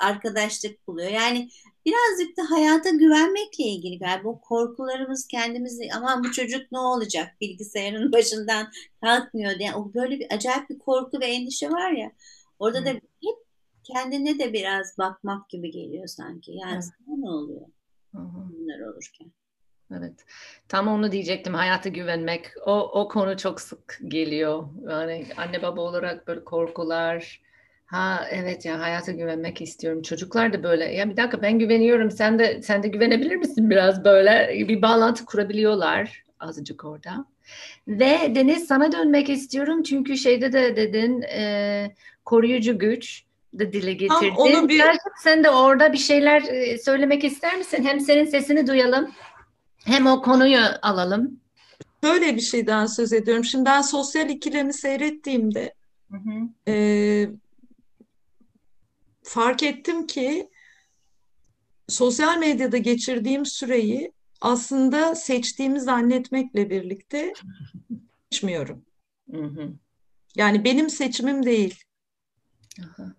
Arkadaşlık 0.00 0.86
buluyor. 0.86 1.10
Yani 1.10 1.48
birazcık 1.86 2.36
da 2.36 2.50
hayata 2.50 2.90
güvenmekle 2.90 3.64
ilgili 3.64 3.98
galiba. 3.98 4.28
O 4.28 4.40
korkularımız 4.40 5.26
kendimizi 5.26 5.88
aman 5.96 6.24
bu 6.24 6.32
çocuk 6.32 6.72
ne 6.72 6.78
olacak 6.78 7.36
bilgisayarın 7.40 8.12
başından 8.12 8.70
kalkmıyor 9.00 9.58
diye. 9.58 9.74
O 9.74 9.94
böyle 9.94 10.18
bir 10.20 10.26
acayip 10.34 10.70
bir 10.70 10.78
korku 10.78 11.20
ve 11.20 11.26
endişe 11.26 11.70
var 11.70 11.92
ya. 11.92 12.12
Orada 12.58 12.84
da 12.84 12.88
hep 12.90 13.36
kendine 13.84 14.38
de 14.38 14.52
biraz 14.52 14.98
bakmak 14.98 15.48
gibi 15.48 15.70
geliyor 15.70 16.06
sanki. 16.06 16.52
Yani 16.52 16.82
sana 16.82 17.16
ne 17.16 17.30
oluyor? 17.30 17.66
Bunlar 18.12 18.80
olurken. 18.80 19.32
Evet. 19.96 20.12
Tam 20.68 20.88
onu 20.88 21.12
diyecektim. 21.12 21.54
Hayata 21.54 21.88
güvenmek. 21.88 22.52
O, 22.66 23.00
o 23.00 23.08
konu 23.08 23.36
çok 23.36 23.60
sık 23.60 23.98
geliyor. 24.08 24.64
Yani 24.90 25.26
anne 25.36 25.62
baba 25.62 25.80
olarak 25.80 26.26
böyle 26.28 26.44
korkular. 26.44 27.40
Ha 27.86 28.26
evet 28.30 28.64
ya 28.64 28.80
hayata 28.80 29.12
güvenmek 29.12 29.60
istiyorum. 29.60 30.02
Çocuklar 30.02 30.52
da 30.52 30.62
böyle. 30.62 30.84
Ya 30.84 31.10
bir 31.10 31.16
dakika 31.16 31.42
ben 31.42 31.58
güveniyorum. 31.58 32.10
Sen 32.10 32.38
de 32.38 32.62
sen 32.62 32.82
de 32.82 32.88
güvenebilir 32.88 33.36
misin 33.36 33.70
biraz 33.70 34.04
böyle? 34.04 34.64
Bir 34.68 34.82
bağlantı 34.82 35.24
kurabiliyorlar 35.24 36.22
azıcık 36.40 36.84
orada. 36.84 37.24
Ve 37.88 38.34
Deniz 38.34 38.66
sana 38.66 38.92
dönmek 38.92 39.28
istiyorum. 39.30 39.82
Çünkü 39.82 40.16
şeyde 40.16 40.52
de 40.52 40.76
dedin 40.76 41.22
e, 41.22 41.94
koruyucu 42.24 42.78
güç 42.78 43.24
de 43.52 43.72
dile 43.72 43.92
getirdin. 43.92 44.34
Onu 44.36 44.68
bir... 44.68 44.82
Sen 45.22 45.44
de 45.44 45.50
orada 45.50 45.92
bir 45.92 45.98
şeyler 45.98 46.42
söylemek 46.76 47.24
ister 47.24 47.56
misin? 47.56 47.84
Hem 47.84 48.00
senin 48.00 48.24
sesini 48.24 48.66
duyalım. 48.66 49.10
Hem 49.88 50.06
o 50.06 50.22
konuyu 50.22 50.60
alalım. 50.82 51.40
Böyle 52.02 52.36
bir 52.36 52.40
şeyden 52.40 52.86
söz 52.86 53.12
ediyorum. 53.12 53.44
Şimdi 53.44 53.64
ben 53.64 53.82
sosyal 53.82 54.30
ikilemi 54.30 54.72
seyrettiğimde 54.72 55.74
hı 56.10 56.16
hı. 56.16 56.48
E, 56.72 57.30
fark 59.22 59.62
ettim 59.62 60.06
ki 60.06 60.50
sosyal 61.88 62.38
medyada 62.38 62.78
geçirdiğim 62.78 63.46
süreyi 63.46 64.12
aslında 64.40 65.14
seçtiğimi 65.14 65.80
zannetmekle 65.80 66.70
birlikte 66.70 67.32
seçmiyorum. 68.30 68.84
Hı 69.30 69.42
hı. 69.42 69.72
Yani 70.36 70.64
benim 70.64 70.90
seçimim 70.90 71.46
değil. 71.46 71.82
Aha. 72.82 73.14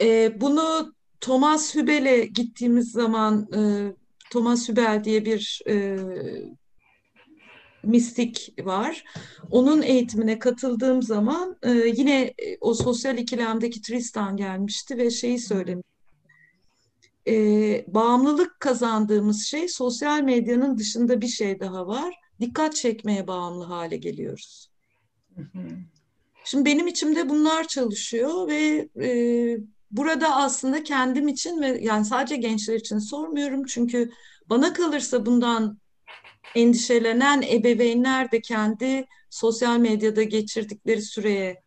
E, 0.00 0.40
bunu 0.40 0.94
Thomas 1.20 1.74
Hübel'e 1.74 2.26
gittiğimiz 2.26 2.92
zaman 2.92 3.48
e, 3.54 3.92
Thomas 4.30 4.68
Hübel 4.68 5.04
diye 5.04 5.24
bir 5.24 5.62
e, 5.68 5.96
mistik 7.82 8.54
var. 8.62 9.04
Onun 9.50 9.82
eğitimine 9.82 10.38
katıldığım 10.38 11.02
zaman 11.02 11.56
e, 11.62 11.70
yine 11.70 12.22
e, 12.22 12.56
o 12.60 12.74
sosyal 12.74 13.18
ikilemdeki 13.18 13.82
Tristan 13.82 14.36
gelmişti 14.36 14.98
ve 14.98 15.10
şeyi 15.10 15.38
söylemiş. 15.38 15.86
E, 17.28 17.34
bağımlılık 17.88 18.60
kazandığımız 18.60 19.46
şey 19.46 19.68
sosyal 19.68 20.22
medyanın 20.22 20.78
dışında 20.78 21.20
bir 21.20 21.28
şey 21.28 21.60
daha 21.60 21.86
var. 21.86 22.14
Dikkat 22.40 22.76
çekmeye 22.76 23.26
bağımlı 23.26 23.64
hale 23.64 23.96
geliyoruz. 23.96 24.70
Şimdi 26.44 26.64
benim 26.64 26.86
içimde 26.86 27.28
bunlar 27.28 27.68
çalışıyor 27.68 28.48
ve 28.48 28.88
e, 29.02 29.58
burada 29.90 30.36
aslında 30.36 30.82
kendim 30.82 31.28
için 31.28 31.60
ve 31.60 31.78
yani 31.82 32.04
sadece 32.04 32.36
gençler 32.36 32.74
için 32.74 32.98
sormuyorum 32.98 33.64
çünkü 33.64 34.10
bana 34.50 34.72
kalırsa 34.72 35.26
bundan 35.26 35.78
endişelenen 36.54 37.42
ebeveynler 37.42 38.32
de 38.32 38.40
kendi 38.40 39.06
sosyal 39.30 39.78
medyada 39.78 40.22
geçirdikleri 40.22 41.02
süreye 41.02 41.62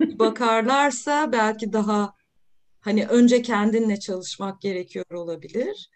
bakarlarsa 0.00 1.32
belki 1.32 1.72
daha 1.72 2.12
hani 2.80 3.06
önce 3.06 3.42
kendinle 3.42 4.00
çalışmak 4.00 4.60
gerekiyor 4.60 5.04
olabilir. 5.12 5.90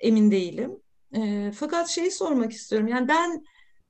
Emin 0.00 0.30
değilim. 0.30 0.82
E, 1.14 1.52
fakat 1.54 1.88
şeyi 1.88 2.10
sormak 2.10 2.52
istiyorum. 2.52 2.88
Yani 2.88 3.08
ben 3.08 3.44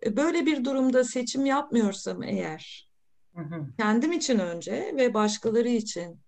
böyle 0.06 0.46
bir 0.46 0.64
durumda 0.64 1.04
seçim 1.04 1.46
yapmıyorsam 1.46 2.22
eğer 2.22 2.90
hı 3.34 3.42
hı. 3.42 3.66
kendim 3.78 4.12
için 4.12 4.38
önce 4.38 4.92
ve 4.96 5.14
başkaları 5.14 5.68
için 5.68 6.20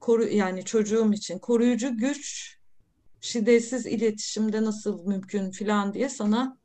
koru 0.00 0.28
yani 0.28 0.64
çocuğum 0.64 1.12
için 1.12 1.38
koruyucu 1.38 1.96
güç 1.96 2.56
şiddetsiz 3.20 3.86
iletişimde 3.86 4.64
nasıl 4.64 5.06
mümkün 5.06 5.50
filan 5.50 5.94
diye 5.94 6.08
sana 6.08 6.58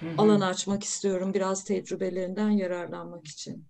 Hı-hı. 0.00 0.14
alan 0.18 0.40
açmak 0.40 0.84
istiyorum 0.84 1.34
biraz 1.34 1.64
tecrübelerinden 1.64 2.50
yararlanmak 2.50 3.26
için. 3.26 3.66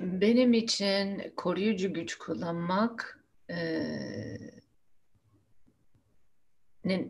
Benim 0.00 0.52
için 0.52 1.32
koruyucu 1.36 1.94
güç 1.94 2.18
kullanmak 2.18 3.24
e, 3.50 3.56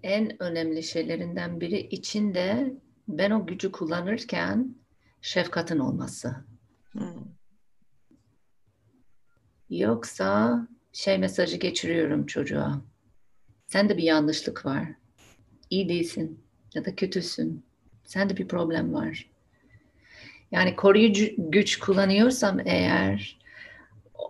en 0.02 0.42
önemli 0.42 0.82
şeylerinden 0.82 1.60
biri 1.60 1.80
içinde 1.80 2.74
ben 3.08 3.30
o 3.30 3.46
gücü 3.46 3.72
kullanırken 3.72 4.76
şefkatin 5.20 5.78
olması. 5.78 6.36
Hmm. 6.92 7.35
Yoksa 9.70 10.60
şey 10.92 11.18
mesajı 11.18 11.56
geçiriyorum 11.56 12.26
çocuğa. 12.26 12.80
Sende 13.66 13.96
bir 13.96 14.02
yanlışlık 14.02 14.66
var. 14.66 14.84
İyi 15.70 15.88
değilsin 15.88 16.40
ya 16.74 16.84
da 16.84 16.94
kötüsün. 16.94 17.64
Sende 18.04 18.36
bir 18.36 18.48
problem 18.48 18.94
var. 18.94 19.30
Yani 20.50 20.76
koruyucu 20.76 21.26
güç 21.38 21.78
kullanıyorsam 21.78 22.60
eğer 22.64 23.38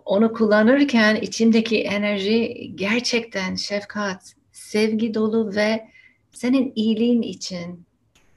onu 0.05 0.33
kullanırken 0.33 1.15
içindeki 1.15 1.83
enerji 1.83 2.71
gerçekten 2.75 3.55
şefkat, 3.55 4.33
sevgi 4.51 5.13
dolu 5.13 5.55
ve 5.55 5.87
senin 6.31 6.73
iyiliğin 6.75 7.21
için. 7.21 7.85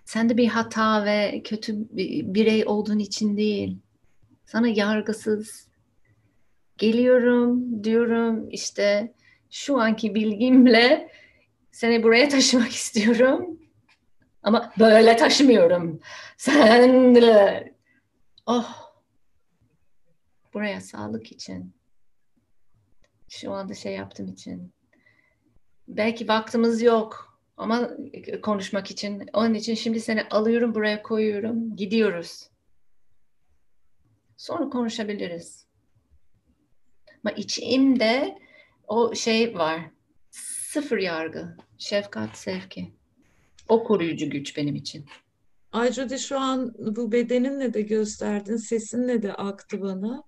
Sende 0.05 0.37
bir 0.37 0.49
hata 0.49 1.05
ve 1.05 1.43
kötü 1.45 1.77
bir 1.97 2.35
birey 2.35 2.67
olduğun 2.67 2.99
için 2.99 3.37
değil. 3.37 3.79
Sana 4.47 4.69
yargısız, 4.69 5.70
geliyorum 6.81 7.85
diyorum. 7.85 8.51
İşte 8.51 9.15
şu 9.51 9.81
anki 9.81 10.15
bilgimle 10.15 11.11
seni 11.73 12.03
buraya 12.03 12.29
taşımak 12.29 12.71
istiyorum. 12.71 13.59
Ama 14.43 14.73
böyle 14.79 15.17
taşımıyorum. 15.17 16.01
Sen 16.37 17.15
de 17.15 17.75
oh. 18.47 18.91
Buraya 20.55 20.81
sağlık 20.81 21.33
için. 21.33 21.73
Şu 23.29 23.53
anda 23.53 23.75
şey 23.75 23.93
yaptığım 23.95 24.29
için. 24.29 24.73
Belki 25.89 26.29
vaktimiz 26.29 26.83
yok 26.83 27.41
ama 27.57 27.91
konuşmak 28.43 28.91
için. 28.91 29.29
Onun 29.33 29.55
için 29.55 29.75
şimdi 29.75 30.01
seni 30.01 30.23
alıyorum 30.31 30.75
buraya 30.75 31.03
koyuyorum. 31.03 31.77
Gidiyoruz. 31.77 32.51
Sonra 34.37 34.71
konuşabiliriz 34.71 35.70
ama 37.25 37.35
içimde 37.37 38.39
o 38.89 39.15
şey 39.15 39.55
var. 39.55 39.81
Sıfır 40.31 40.99
yargı, 40.99 41.57
şefkat, 41.79 42.37
sevgi. 42.39 42.93
O 43.69 43.85
koruyucu 43.85 44.31
güç 44.31 44.57
benim 44.57 44.75
için. 44.75 45.07
Ay 45.73 45.93
Judy 45.93 46.17
şu 46.17 46.39
an 46.39 46.75
bu 46.79 47.13
bedeninle 47.13 47.75
de 47.75 47.83
gösterdin, 47.83 48.57
sesinle 48.57 49.23
de 49.23 49.35
aktı 49.35 49.83
bana. 49.83 50.23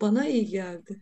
Bana 0.00 0.28
iyi 0.28 0.46
geldi. 0.46 1.00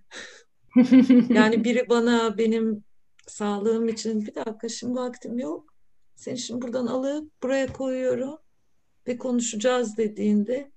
Yani 1.28 1.64
biri 1.64 1.88
bana 1.88 2.38
benim 2.38 2.84
sağlığım 3.26 3.88
için 3.88 4.26
bir 4.26 4.34
dakika 4.34 4.68
şimdi 4.68 4.94
vaktim 4.94 5.38
yok. 5.38 5.74
Seni 6.14 6.38
şimdi 6.38 6.62
buradan 6.62 6.86
alıp 6.86 7.42
buraya 7.42 7.72
koyuyorum 7.72 8.38
ve 9.06 9.18
konuşacağız 9.18 9.96
dediğinde 9.96 10.72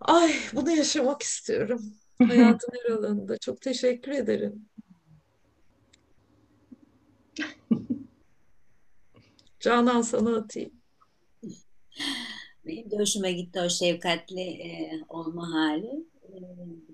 ay 0.00 0.34
bunu 0.52 0.70
yaşamak 0.70 1.22
istiyorum. 1.22 1.94
Hayatın 2.18 2.72
her 2.72 2.90
alanında. 2.90 3.38
Çok 3.38 3.60
teşekkür 3.60 4.12
ederim. 4.12 4.68
Canan 9.60 10.02
sana 10.02 10.36
atayım. 10.36 10.72
Benim 12.66 12.90
de 12.90 12.96
hoşuma 12.96 13.30
gitti 13.30 13.60
o 13.60 13.68
şefkatli 13.68 14.40
e, 14.40 15.00
olma 15.08 15.52
hali. 15.52 16.06
E, 16.22 16.34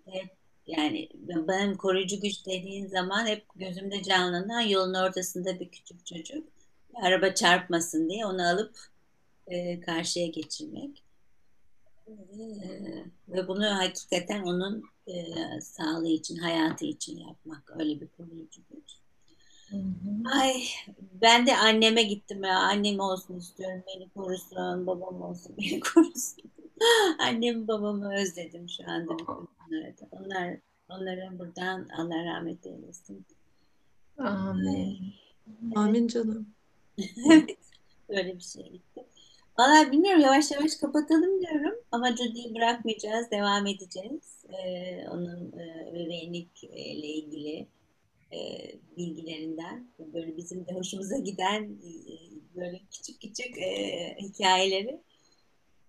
de 0.06 0.30
yani 0.66 1.08
benim 1.14 1.76
koruyucu 1.76 2.20
güç 2.20 2.46
dediğin 2.46 2.86
zaman 2.86 3.26
hep 3.26 3.44
gözümde 3.56 4.02
canlanan 4.02 4.60
yolun 4.60 4.94
ortasında 4.94 5.60
bir 5.60 5.68
küçük 5.68 6.06
çocuk. 6.06 6.48
Araba 6.94 7.34
çarpmasın 7.34 8.08
diye 8.10 8.26
onu 8.26 8.48
alıp 8.48 8.78
e, 9.46 9.80
karşıya 9.80 10.26
geçirmek. 10.26 11.02
Ve 13.28 13.48
bunu 13.48 13.64
hakikaten 13.64 14.42
onun 14.42 14.84
e, 15.06 15.14
sağlığı 15.60 16.08
için, 16.08 16.36
hayatı 16.36 16.84
için 16.84 17.18
yapmak. 17.18 17.72
Öyle 17.78 18.00
bir 18.00 18.08
koruyucu 18.08 18.60
güç. 18.70 19.00
Ay 20.32 20.62
ben 21.22 21.46
de 21.46 21.56
anneme 21.56 22.02
gittim 22.02 22.44
ya. 22.44 22.58
Annem 22.58 23.00
olsun 23.00 23.38
istiyorum. 23.38 23.82
Beni 23.86 24.08
korusun. 24.08 24.86
Babam 24.86 25.22
olsun. 25.22 25.56
Beni 25.58 25.80
korusun. 25.80 26.50
Annem 27.18 27.68
babamı 27.68 28.14
özledim 28.14 28.68
şu 28.68 28.90
anda. 28.90 29.12
Onlarda. 29.12 30.08
Onlar, 30.10 30.56
onlara 30.88 31.38
buradan 31.38 31.88
Allah 31.98 32.24
rahmet 32.24 32.66
eylesin. 32.66 33.26
Amin. 34.18 35.14
Amin 35.74 36.08
canım. 36.08 36.48
evet. 37.30 37.58
Öyle 38.08 38.34
bir 38.36 38.42
şey 38.42 38.70
gitti. 38.72 39.04
Valla 39.60 39.92
bilmiyorum 39.92 40.20
yavaş 40.20 40.50
yavaş 40.50 40.74
kapatalım 40.76 41.40
diyorum 41.40 41.74
ama 41.92 42.16
Judy'yi 42.16 42.54
bırakmayacağız, 42.54 43.30
devam 43.30 43.66
edeceğiz. 43.66 44.44
Ee, 44.52 45.08
onun 45.08 45.52
e, 45.52 45.92
bebeğinlikle 45.94 47.14
ilgili 47.14 47.66
e, 48.32 48.38
bilgilerinden, 48.96 49.88
böyle 49.98 50.36
bizim 50.36 50.66
de 50.66 50.72
hoşumuza 50.72 51.18
giden 51.18 51.62
e, 51.62 51.92
böyle 52.56 52.80
küçük 52.90 53.20
küçük 53.20 53.58
e, 53.58 54.16
hikayeleri 54.20 55.00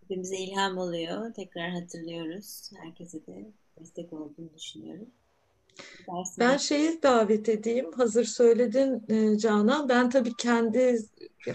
hepimize 0.01 0.37
ilham 0.37 0.77
oluyor. 0.77 1.33
Tekrar 1.33 1.69
hatırlıyoruz. 1.69 2.71
Herkese 2.77 3.25
de 3.25 3.51
destek 3.79 4.13
olduğunu 4.13 4.49
düşünüyorum. 4.57 5.07
Ben 6.39 6.57
şeyi 6.57 7.03
davet 7.03 7.49
edeyim. 7.49 7.91
Hazır 7.91 8.25
söyledin 8.25 9.03
e, 9.09 9.37
Canan. 9.37 9.89
Ben 9.89 10.09
tabii 10.09 10.33
kendi 10.37 10.97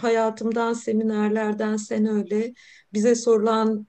hayatımdan, 0.01 0.73
seminerlerden 0.73 1.77
sen 1.77 2.07
öyle 2.07 2.55
bize 2.93 3.15
sorulan 3.15 3.87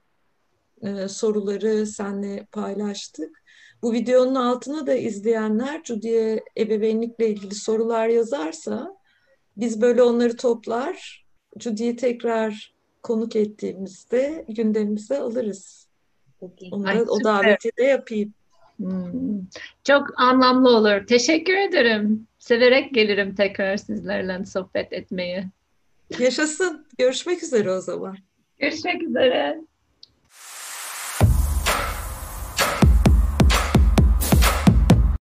e, 0.82 1.08
soruları 1.08 1.86
seninle 1.86 2.46
paylaştık. 2.52 3.42
Bu 3.82 3.92
videonun 3.92 4.34
altına 4.34 4.86
da 4.86 4.94
izleyenler 4.94 5.82
Judy'ye 5.84 6.44
ebeveynlikle 6.58 7.28
ilgili 7.28 7.54
sorular 7.54 8.08
yazarsa 8.08 8.96
biz 9.56 9.80
böyle 9.80 10.02
onları 10.02 10.36
toplar. 10.36 11.26
Judy'yi 11.60 11.96
tekrar 11.96 12.74
konuk 13.02 13.36
ettiğimizde 13.36 14.44
gündemimize 14.48 15.18
alırız. 15.18 15.88
Peki. 16.40 16.68
Onu 16.72 16.88
Ay, 16.88 17.02
o 17.02 17.24
daveti 17.24 17.70
de 17.78 17.84
yapayım. 17.84 18.34
Hmm, 18.78 19.40
Çok 19.84 20.20
anlamlı 20.20 20.68
olur. 20.76 21.06
Teşekkür 21.06 21.56
ederim. 21.56 22.26
Severek 22.38 22.94
gelirim 22.94 23.34
tekrar 23.34 23.76
sizlerle 23.76 24.44
sohbet 24.44 24.92
etmeye. 24.92 25.50
Yaşasın. 26.18 26.86
Görüşmek 26.98 27.42
üzere 27.42 27.70
o 27.70 27.80
zaman. 27.80 28.16
Görüşmek 28.58 29.02
üzere. 29.02 29.60